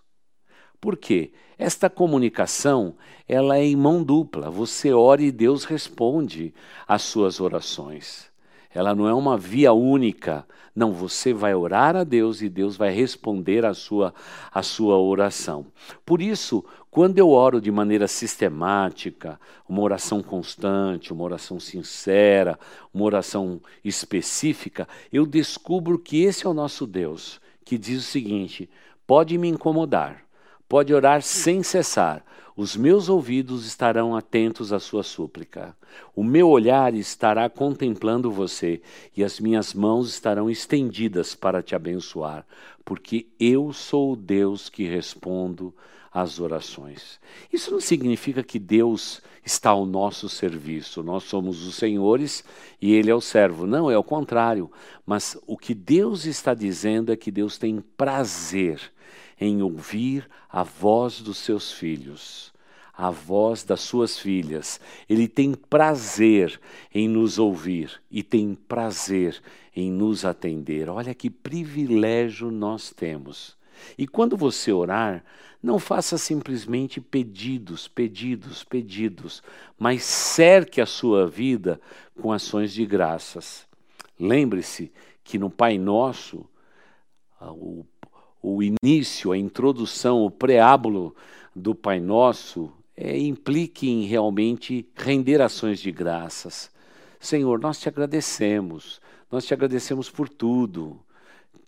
Por 0.80 0.96
quê? 0.96 1.34
Esta 1.58 1.90
comunicação, 1.90 2.96
ela 3.28 3.58
é 3.58 3.64
em 3.64 3.76
mão 3.76 4.04
dupla. 4.04 4.50
Você 4.50 4.92
ora 4.92 5.22
e 5.22 5.32
Deus 5.32 5.64
responde 5.64 6.54
às 6.88 7.02
suas 7.02 7.40
orações. 7.40 8.30
Ela 8.74 8.94
não 8.94 9.08
é 9.08 9.14
uma 9.14 9.38
via 9.38 9.72
única. 9.72 10.46
Não, 10.76 10.92
você 10.92 11.34
vai 11.34 11.56
orar 11.56 11.96
a 11.96 12.04
Deus 12.04 12.42
e 12.42 12.50
Deus 12.50 12.76
vai 12.76 12.92
responder 12.92 13.66
a 13.66 13.74
sua, 13.74 14.14
a 14.52 14.62
sua 14.62 14.98
oração. 14.98 15.66
Por 16.06 16.22
isso, 16.22 16.66
quando 16.92 17.18
eu 17.18 17.30
oro 17.30 17.62
de 17.62 17.72
maneira 17.72 18.06
sistemática, 18.06 19.40
uma 19.68 19.82
oração 19.82 20.22
constante, 20.22 21.14
uma 21.14 21.24
oração 21.24 21.58
sincera, 21.58 22.60
uma 22.94 23.06
oração 23.06 23.62
específica, 23.82 24.86
eu 25.12 25.26
descubro 25.26 25.98
que 25.98 26.24
esse 26.24 26.46
é 26.46 26.50
o 26.50 26.54
nosso 26.54 26.86
Deus, 26.86 27.40
que 27.64 27.78
diz 27.78 28.00
o 28.00 28.12
seguinte: 28.12 28.70
pode 29.08 29.38
me 29.38 29.48
incomodar, 29.48 30.25
pode 30.67 30.93
orar 30.93 31.22
sem 31.22 31.63
cessar, 31.63 32.24
os 32.57 32.75
meus 32.77 33.10
ouvidos 33.10 33.67
estarão 33.67 34.15
atentos 34.15 34.72
à 34.72 34.79
sua 34.79 35.03
súplica. 35.03 35.75
O 36.15 36.24
meu 36.24 36.48
olhar 36.48 36.93
estará 36.93 37.50
contemplando 37.50 38.31
você 38.31 38.81
e 39.15 39.25
as 39.25 39.41
minhas 39.41 39.74
mãos 39.74 40.10
estarão 40.10 40.50
estendidas 40.50 41.36
para 41.36 41.62
te 41.62 41.75
abençoar, 41.75 42.45
porque 42.86 43.27
eu 43.38 43.74
sou 43.74 44.13
o 44.13 44.15
Deus 44.15 44.69
que 44.69 44.86
respondo 44.86 45.74
às 46.13 46.39
orações. 46.39 47.19
Isso 47.51 47.72
não 47.72 47.81
significa 47.81 48.41
que 48.41 48.57
Deus 48.57 49.22
está 49.45 49.72
ao 49.72 49.86
nosso 49.86 50.29
serviço, 50.29 51.03
nós 51.03 51.24
somos 51.24 51.67
os 51.67 51.75
senhores 51.75 52.41
e 52.81 52.93
Ele 52.93 53.12
é 53.12 53.15
o 53.15 53.19
servo. 53.19 53.67
Não, 53.67 53.91
é 53.91 53.98
o 53.98 54.03
contrário. 54.03 54.72
Mas 55.05 55.38
o 55.45 55.57
que 55.57 55.74
Deus 55.74 56.25
está 56.25 56.53
dizendo 56.53 57.12
é 57.12 57.17
que 57.17 57.29
Deus 57.29 57.57
tem 57.57 57.84
prazer 57.98 58.79
em 59.39 59.62
ouvir 59.62 60.30
a 60.50 60.63
voz 60.63 61.22
dos 61.22 61.38
seus 61.38 61.72
filhos, 61.72 62.54
a 62.94 63.10
voz 63.12 63.63
das 63.63 63.82
suas 63.82 64.18
filhas. 64.18 64.80
Ele 65.10 65.27
tem 65.27 65.54
prazer 65.54 66.60
em 66.94 67.08
nos 67.08 67.38
ouvir 67.38 68.01
e 68.10 68.24
tem 68.24 68.56
prazer 68.56 69.42
em 69.75 69.92
nos 69.92 70.24
atender. 70.24 70.89
Olha 70.89 71.13
que 71.13 71.30
privilégio 71.30 72.50
nós 72.50 72.92
temos. 72.92 73.58
E 73.98 74.08
quando 74.08 74.38
você 74.38 74.72
orar, 74.72 75.24
não 75.62 75.80
faça 75.80 76.18
simplesmente 76.18 77.01
pedidos, 77.01 77.88
pedidos, 77.88 78.63
pedidos, 78.63 79.42
mas 79.77 80.04
cerque 80.04 80.80
a 80.80 80.86
sua 80.86 81.27
vida 81.27 81.82
com 82.22 82.32
ações 82.32 82.72
de 82.72 82.86
graças. 82.86 83.68
Lembre-se 84.20 84.91
que 85.24 85.39
no 85.39 85.50
Pai 85.50 85.78
Nosso, 85.78 86.48
o 87.41 87.86
o 88.45 88.62
início, 88.62 89.31
a 89.31 89.38
introdução, 89.38 90.23
o 90.23 90.29
preâmbulo 90.29 91.15
do 91.55 91.73
Pai 91.73 91.99
Nosso 91.99 92.71
é, 92.95 93.17
implique 93.17 93.89
em 93.89 94.05
realmente 94.05 94.88
render 94.95 95.41
ações 95.41 95.79
de 95.79 95.91
graças. 95.91 96.69
Senhor, 97.19 97.60
nós 97.60 97.79
te 97.79 97.89
agradecemos, 97.89 99.01
nós 99.31 99.45
te 99.45 99.53
agradecemos 99.53 100.12
por 100.12 100.29
tudo. 100.29 100.99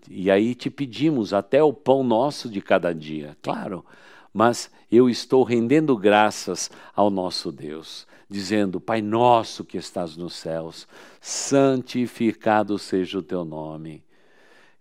E 0.07 0.29
aí 0.29 0.53
te 0.53 0.69
pedimos 0.69 1.33
até 1.33 1.63
o 1.63 1.73
pão 1.73 2.03
nosso 2.03 2.47
de 2.47 2.61
cada 2.61 2.93
dia, 2.93 3.35
claro, 3.41 3.83
mas 4.31 4.69
eu 4.91 5.09
estou 5.09 5.43
rendendo 5.43 5.97
graças 5.97 6.69
ao 6.95 7.09
nosso 7.09 7.51
Deus, 7.51 8.07
dizendo: 8.29 8.79
Pai 8.79 9.01
nosso 9.01 9.65
que 9.65 9.77
estás 9.77 10.15
nos 10.15 10.35
céus, 10.35 10.87
santificado 11.19 12.77
seja 12.77 13.17
o 13.17 13.23
teu 13.23 13.43
nome 13.43 14.07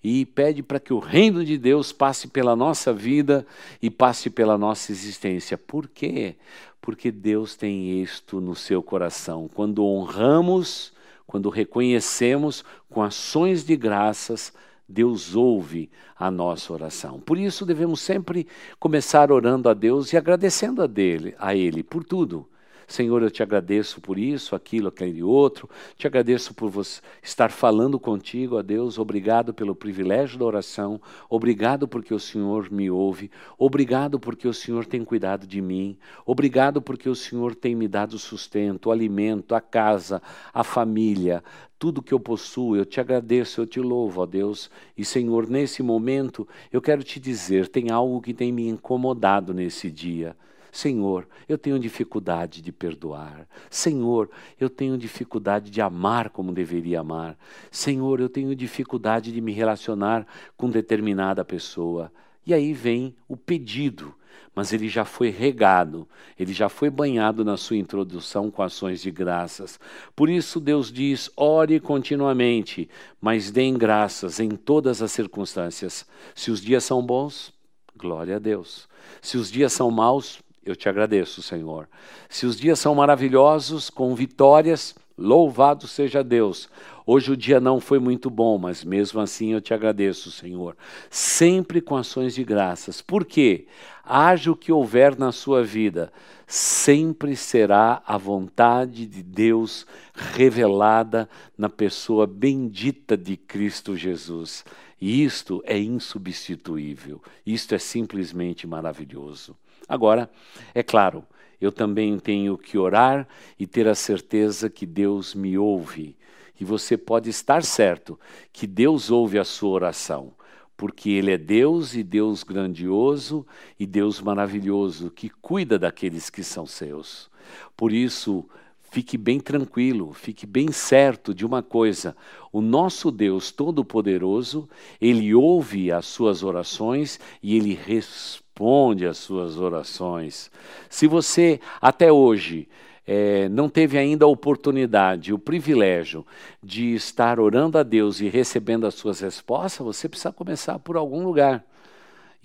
e 0.08 0.24
pede 0.24 0.62
para 0.62 0.78
que 0.78 0.92
o 0.92 1.00
reino 1.00 1.44
de 1.44 1.58
Deus 1.58 1.90
passe 1.90 2.28
pela 2.28 2.54
nossa 2.54 2.92
vida 2.92 3.44
e 3.82 3.90
passe 3.90 4.30
pela 4.30 4.56
nossa 4.56 4.92
existência. 4.92 5.58
Por 5.58 5.88
quê? 5.88 6.36
Porque 6.80 7.10
Deus 7.10 7.56
tem 7.56 8.00
isto 8.00 8.40
no 8.40 8.54
seu 8.54 8.80
coração. 8.84 9.50
Quando 9.52 9.84
honramos, 9.84 10.92
quando 11.26 11.50
reconhecemos 11.50 12.64
com 12.88 13.02
ações 13.02 13.64
de 13.64 13.74
graças, 13.74 14.52
Deus 14.88 15.34
ouve 15.34 15.90
a 16.16 16.30
nossa 16.30 16.72
oração. 16.72 17.18
Por 17.18 17.36
isso 17.36 17.66
devemos 17.66 18.00
sempre 18.00 18.46
começar 18.78 19.32
orando 19.32 19.68
a 19.68 19.74
Deus 19.74 20.12
e 20.12 20.16
agradecendo 20.16 20.84
a 20.84 20.86
dele, 20.86 21.34
a 21.36 21.52
ele 21.52 21.82
por 21.82 22.04
tudo 22.04 22.46
Senhor, 22.86 23.22
eu 23.22 23.30
te 23.30 23.42
agradeço 23.42 24.00
por 24.00 24.18
isso, 24.18 24.54
aquilo, 24.54 24.88
aquele 24.88 25.22
outro. 25.22 25.68
Te 25.96 26.06
agradeço 26.06 26.54
por 26.54 26.70
você 26.70 27.00
estar 27.22 27.50
falando 27.50 27.98
contigo, 27.98 28.56
a 28.56 28.62
Deus. 28.62 28.98
Obrigado 28.98 29.52
pelo 29.52 29.74
privilégio 29.74 30.38
da 30.38 30.44
oração. 30.44 31.00
Obrigado 31.28 31.88
porque 31.88 32.14
o 32.14 32.20
Senhor 32.20 32.70
me 32.70 32.90
ouve. 32.90 33.30
Obrigado 33.58 34.20
porque 34.20 34.46
o 34.46 34.54
Senhor 34.54 34.86
tem 34.86 35.04
cuidado 35.04 35.46
de 35.46 35.60
mim. 35.60 35.98
Obrigado 36.24 36.80
porque 36.80 37.08
o 37.08 37.14
Senhor 37.14 37.54
tem 37.54 37.74
me 37.74 37.88
dado 37.88 38.18
sustento, 38.18 38.90
alimento, 38.90 39.54
a 39.54 39.60
casa, 39.60 40.22
a 40.54 40.62
família, 40.62 41.42
tudo 41.78 42.02
que 42.02 42.14
eu 42.14 42.20
possuo, 42.20 42.76
eu 42.76 42.86
te 42.86 43.00
agradeço, 43.00 43.60
eu 43.60 43.66
te 43.66 43.80
louvo, 43.80 44.22
ó 44.22 44.26
Deus. 44.26 44.70
E 44.96 45.04
Senhor, 45.04 45.48
nesse 45.48 45.82
momento, 45.82 46.48
eu 46.72 46.80
quero 46.80 47.02
te 47.02 47.20
dizer, 47.20 47.68
tem 47.68 47.90
algo 47.90 48.20
que 48.20 48.32
tem 48.32 48.50
me 48.50 48.68
incomodado 48.68 49.52
nesse 49.52 49.90
dia. 49.90 50.36
Senhor, 50.76 51.26
eu 51.48 51.56
tenho 51.56 51.78
dificuldade 51.78 52.60
de 52.60 52.70
perdoar. 52.70 53.48
Senhor, 53.70 54.28
eu 54.60 54.68
tenho 54.68 54.98
dificuldade 54.98 55.70
de 55.70 55.80
amar 55.80 56.28
como 56.28 56.52
deveria 56.52 57.00
amar. 57.00 57.34
Senhor, 57.70 58.20
eu 58.20 58.28
tenho 58.28 58.54
dificuldade 58.54 59.32
de 59.32 59.40
me 59.40 59.52
relacionar 59.52 60.26
com 60.54 60.68
determinada 60.68 61.42
pessoa. 61.42 62.12
E 62.46 62.52
aí 62.52 62.74
vem 62.74 63.16
o 63.26 63.38
pedido, 63.38 64.14
mas 64.54 64.70
ele 64.70 64.86
já 64.86 65.06
foi 65.06 65.30
regado, 65.30 66.06
ele 66.38 66.52
já 66.52 66.68
foi 66.68 66.90
banhado 66.90 67.42
na 67.42 67.56
sua 67.56 67.78
introdução 67.78 68.50
com 68.50 68.62
ações 68.62 69.00
de 69.00 69.10
graças. 69.10 69.80
Por 70.14 70.28
isso 70.28 70.60
Deus 70.60 70.92
diz: 70.92 71.30
ore 71.38 71.80
continuamente, 71.80 72.86
mas 73.18 73.50
deem 73.50 73.78
graças 73.78 74.40
em 74.40 74.50
todas 74.50 75.00
as 75.00 75.10
circunstâncias. 75.10 76.06
Se 76.34 76.50
os 76.50 76.60
dias 76.60 76.84
são 76.84 77.00
bons, 77.00 77.50
glória 77.96 78.36
a 78.36 78.38
Deus. 78.38 78.86
Se 79.22 79.38
os 79.38 79.50
dias 79.50 79.72
são 79.72 79.90
maus, 79.90 80.44
eu 80.66 80.74
te 80.74 80.88
agradeço, 80.88 81.40
Senhor. 81.40 81.88
Se 82.28 82.44
os 82.44 82.58
dias 82.58 82.80
são 82.80 82.94
maravilhosos, 82.94 83.88
com 83.88 84.14
vitórias, 84.16 84.94
louvado 85.16 85.86
seja 85.86 86.24
Deus. 86.24 86.68
Hoje 87.06 87.30
o 87.30 87.36
dia 87.36 87.60
não 87.60 87.78
foi 87.78 88.00
muito 88.00 88.28
bom, 88.28 88.58
mas 88.58 88.82
mesmo 88.82 89.20
assim 89.20 89.52
eu 89.52 89.60
te 89.60 89.72
agradeço, 89.72 90.32
Senhor. 90.32 90.76
Sempre 91.08 91.80
com 91.80 91.96
ações 91.96 92.34
de 92.34 92.42
graças. 92.42 93.00
Por 93.00 93.24
quê? 93.24 93.68
Haja 94.04 94.50
o 94.50 94.56
que 94.56 94.72
houver 94.72 95.16
na 95.16 95.30
sua 95.30 95.62
vida, 95.62 96.12
sempre 96.48 97.36
será 97.36 98.02
a 98.04 98.18
vontade 98.18 99.06
de 99.06 99.22
Deus 99.22 99.86
revelada 100.14 101.28
na 101.56 101.68
pessoa 101.68 102.26
bendita 102.26 103.16
de 103.16 103.36
Cristo 103.36 103.96
Jesus. 103.96 104.64
E 105.00 105.22
isto 105.22 105.62
é 105.64 105.78
insubstituível. 105.78 107.22
Isto 107.44 107.74
é 107.74 107.78
simplesmente 107.78 108.66
maravilhoso. 108.66 109.56
Agora, 109.88 110.30
é 110.74 110.82
claro, 110.82 111.24
eu 111.60 111.72
também 111.72 112.18
tenho 112.18 112.56
que 112.58 112.76
orar 112.76 113.26
e 113.58 113.66
ter 113.66 113.88
a 113.88 113.94
certeza 113.94 114.68
que 114.68 114.84
Deus 114.84 115.34
me 115.34 115.56
ouve. 115.56 116.16
E 116.58 116.64
você 116.64 116.96
pode 116.96 117.30
estar 117.30 117.62
certo 117.62 118.18
que 118.52 118.66
Deus 118.66 119.10
ouve 119.10 119.38
a 119.38 119.44
sua 119.44 119.70
oração, 119.70 120.32
porque 120.76 121.10
Ele 121.10 121.30
é 121.30 121.38
Deus 121.38 121.94
e 121.94 122.02
Deus 122.02 122.42
grandioso 122.42 123.46
e 123.78 123.86
Deus 123.86 124.20
maravilhoso 124.20 125.10
que 125.10 125.28
cuida 125.28 125.78
daqueles 125.78 126.30
que 126.30 126.42
são 126.42 126.66
seus. 126.66 127.30
Por 127.76 127.92
isso, 127.92 128.48
fique 128.90 129.18
bem 129.18 129.38
tranquilo, 129.40 130.12
fique 130.12 130.46
bem 130.46 130.72
certo 130.72 131.34
de 131.34 131.44
uma 131.44 131.62
coisa: 131.62 132.16
o 132.52 132.60
nosso 132.60 133.10
Deus 133.10 133.50
Todo-Poderoso, 133.50 134.68
ele 135.00 135.34
ouve 135.34 135.92
as 135.92 136.06
suas 136.06 136.42
orações 136.42 137.20
e 137.42 137.56
ele 137.56 137.74
responde 137.74 139.06
às 139.06 139.18
suas 139.18 139.58
orações. 139.58 140.50
Se 140.88 141.06
você 141.06 141.60
até 141.80 142.10
hoje 142.10 142.68
é, 143.06 143.48
não 143.48 143.68
teve 143.68 143.96
ainda 143.96 144.24
a 144.24 144.28
oportunidade, 144.28 145.32
o 145.32 145.38
privilégio 145.38 146.26
de 146.62 146.94
estar 146.94 147.38
orando 147.38 147.78
a 147.78 147.82
Deus 147.82 148.20
e 148.20 148.28
recebendo 148.28 148.86
as 148.86 148.94
suas 148.94 149.20
respostas, 149.20 149.84
você 149.84 150.08
precisa 150.08 150.32
começar 150.32 150.78
por 150.78 150.96
algum 150.96 151.24
lugar. 151.24 151.64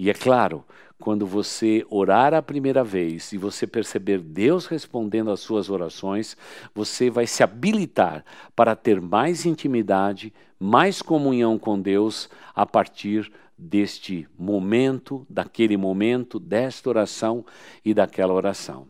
E 0.01 0.09
é 0.09 0.15
claro, 0.15 0.65
quando 0.97 1.27
você 1.27 1.85
orar 1.87 2.33
a 2.33 2.41
primeira 2.41 2.83
vez 2.83 3.31
e 3.33 3.37
você 3.37 3.67
perceber 3.67 4.17
Deus 4.17 4.65
respondendo 4.65 5.29
às 5.29 5.41
suas 5.41 5.69
orações, 5.69 6.35
você 6.73 7.07
vai 7.07 7.27
se 7.27 7.43
habilitar 7.43 8.25
para 8.55 8.75
ter 8.75 8.99
mais 8.99 9.45
intimidade, 9.45 10.33
mais 10.59 11.03
comunhão 11.03 11.59
com 11.59 11.79
Deus 11.79 12.31
a 12.55 12.65
partir 12.65 13.31
deste 13.55 14.27
momento, 14.39 15.23
daquele 15.29 15.77
momento, 15.77 16.39
desta 16.39 16.89
oração 16.89 17.45
e 17.85 17.93
daquela 17.93 18.33
oração. 18.33 18.87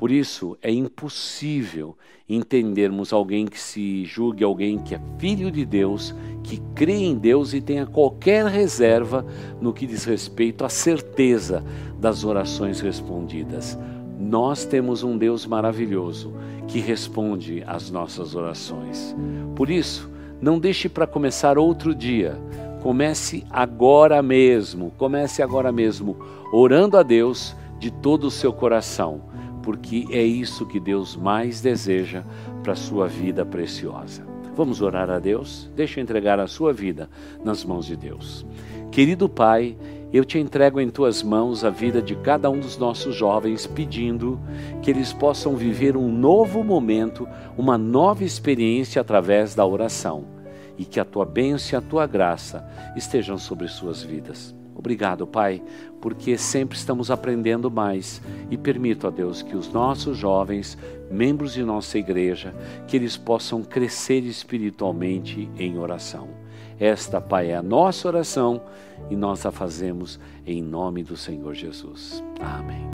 Por 0.00 0.10
isso, 0.10 0.56
é 0.62 0.72
impossível 0.72 1.94
entendermos 2.26 3.12
alguém 3.12 3.44
que 3.44 3.60
se 3.60 4.02
julgue 4.06 4.42
alguém 4.42 4.78
que 4.78 4.94
é 4.94 5.00
filho 5.18 5.50
de 5.50 5.62
Deus, 5.62 6.14
que 6.42 6.56
crê 6.74 6.94
em 6.94 7.18
Deus 7.18 7.52
e 7.52 7.60
tenha 7.60 7.84
qualquer 7.84 8.46
reserva 8.46 9.26
no 9.60 9.74
que 9.74 9.86
diz 9.86 10.06
respeito 10.06 10.64
à 10.64 10.70
certeza 10.70 11.62
das 11.98 12.24
orações 12.24 12.80
respondidas. 12.80 13.78
Nós 14.18 14.64
temos 14.64 15.02
um 15.02 15.18
Deus 15.18 15.44
maravilhoso 15.44 16.32
que 16.66 16.80
responde 16.80 17.62
às 17.66 17.90
nossas 17.90 18.34
orações. 18.34 19.14
Por 19.54 19.68
isso, 19.68 20.10
não 20.40 20.58
deixe 20.58 20.88
para 20.88 21.06
começar 21.06 21.58
outro 21.58 21.94
dia. 21.94 22.40
Comece 22.82 23.44
agora 23.50 24.22
mesmo, 24.22 24.94
comece 24.96 25.42
agora 25.42 25.70
mesmo, 25.70 26.16
orando 26.50 26.96
a 26.96 27.02
Deus 27.02 27.54
de 27.78 27.90
todo 27.90 28.24
o 28.24 28.30
seu 28.30 28.50
coração 28.50 29.28
porque 29.62 30.06
é 30.10 30.22
isso 30.22 30.66
que 30.66 30.80
Deus 30.80 31.16
mais 31.16 31.60
deseja 31.60 32.22
para 32.62 32.72
a 32.72 32.76
sua 32.76 33.06
vida 33.06 33.44
preciosa. 33.44 34.26
Vamos 34.56 34.82
orar 34.82 35.08
a 35.10 35.18
Deus? 35.18 35.70
Deixa 35.74 35.98
eu 35.98 36.02
entregar 36.02 36.38
a 36.38 36.46
sua 36.46 36.72
vida 36.72 37.08
nas 37.44 37.64
mãos 37.64 37.86
de 37.86 37.96
Deus. 37.96 38.44
Querido 38.90 39.28
Pai, 39.28 39.76
eu 40.12 40.24
te 40.24 40.38
entrego 40.38 40.80
em 40.80 40.90
tuas 40.90 41.22
mãos 41.22 41.64
a 41.64 41.70
vida 41.70 42.02
de 42.02 42.16
cada 42.16 42.50
um 42.50 42.58
dos 42.58 42.76
nossos 42.76 43.14
jovens, 43.14 43.66
pedindo 43.66 44.40
que 44.82 44.90
eles 44.90 45.12
possam 45.12 45.56
viver 45.56 45.96
um 45.96 46.10
novo 46.10 46.64
momento, 46.64 47.28
uma 47.56 47.78
nova 47.78 48.24
experiência 48.24 49.00
através 49.00 49.54
da 49.54 49.64
oração, 49.64 50.24
e 50.76 50.84
que 50.84 50.98
a 50.98 51.04
tua 51.04 51.24
bênção 51.24 51.78
e 51.78 51.82
a 51.82 51.86
tua 51.86 52.06
graça 52.06 52.66
estejam 52.96 53.38
sobre 53.38 53.68
suas 53.68 54.02
vidas. 54.02 54.59
Obrigado, 54.80 55.26
Pai, 55.26 55.62
porque 56.00 56.38
sempre 56.38 56.74
estamos 56.74 57.10
aprendendo 57.10 57.70
mais 57.70 58.22
e 58.50 58.56
permito 58.56 59.06
a 59.06 59.10
Deus 59.10 59.42
que 59.42 59.54
os 59.54 59.70
nossos 59.70 60.16
jovens, 60.16 60.76
membros 61.10 61.52
de 61.52 61.62
nossa 61.62 61.98
igreja, 61.98 62.54
que 62.88 62.96
eles 62.96 63.14
possam 63.14 63.62
crescer 63.62 64.20
espiritualmente 64.20 65.50
em 65.58 65.78
oração. 65.78 66.28
Esta, 66.78 67.20
Pai, 67.20 67.50
é 67.50 67.56
a 67.56 67.62
nossa 67.62 68.08
oração 68.08 68.62
e 69.10 69.16
nós 69.16 69.44
a 69.44 69.52
fazemos 69.52 70.18
em 70.46 70.62
nome 70.62 71.02
do 71.02 71.14
Senhor 71.14 71.52
Jesus. 71.52 72.24
Amém. 72.40 72.88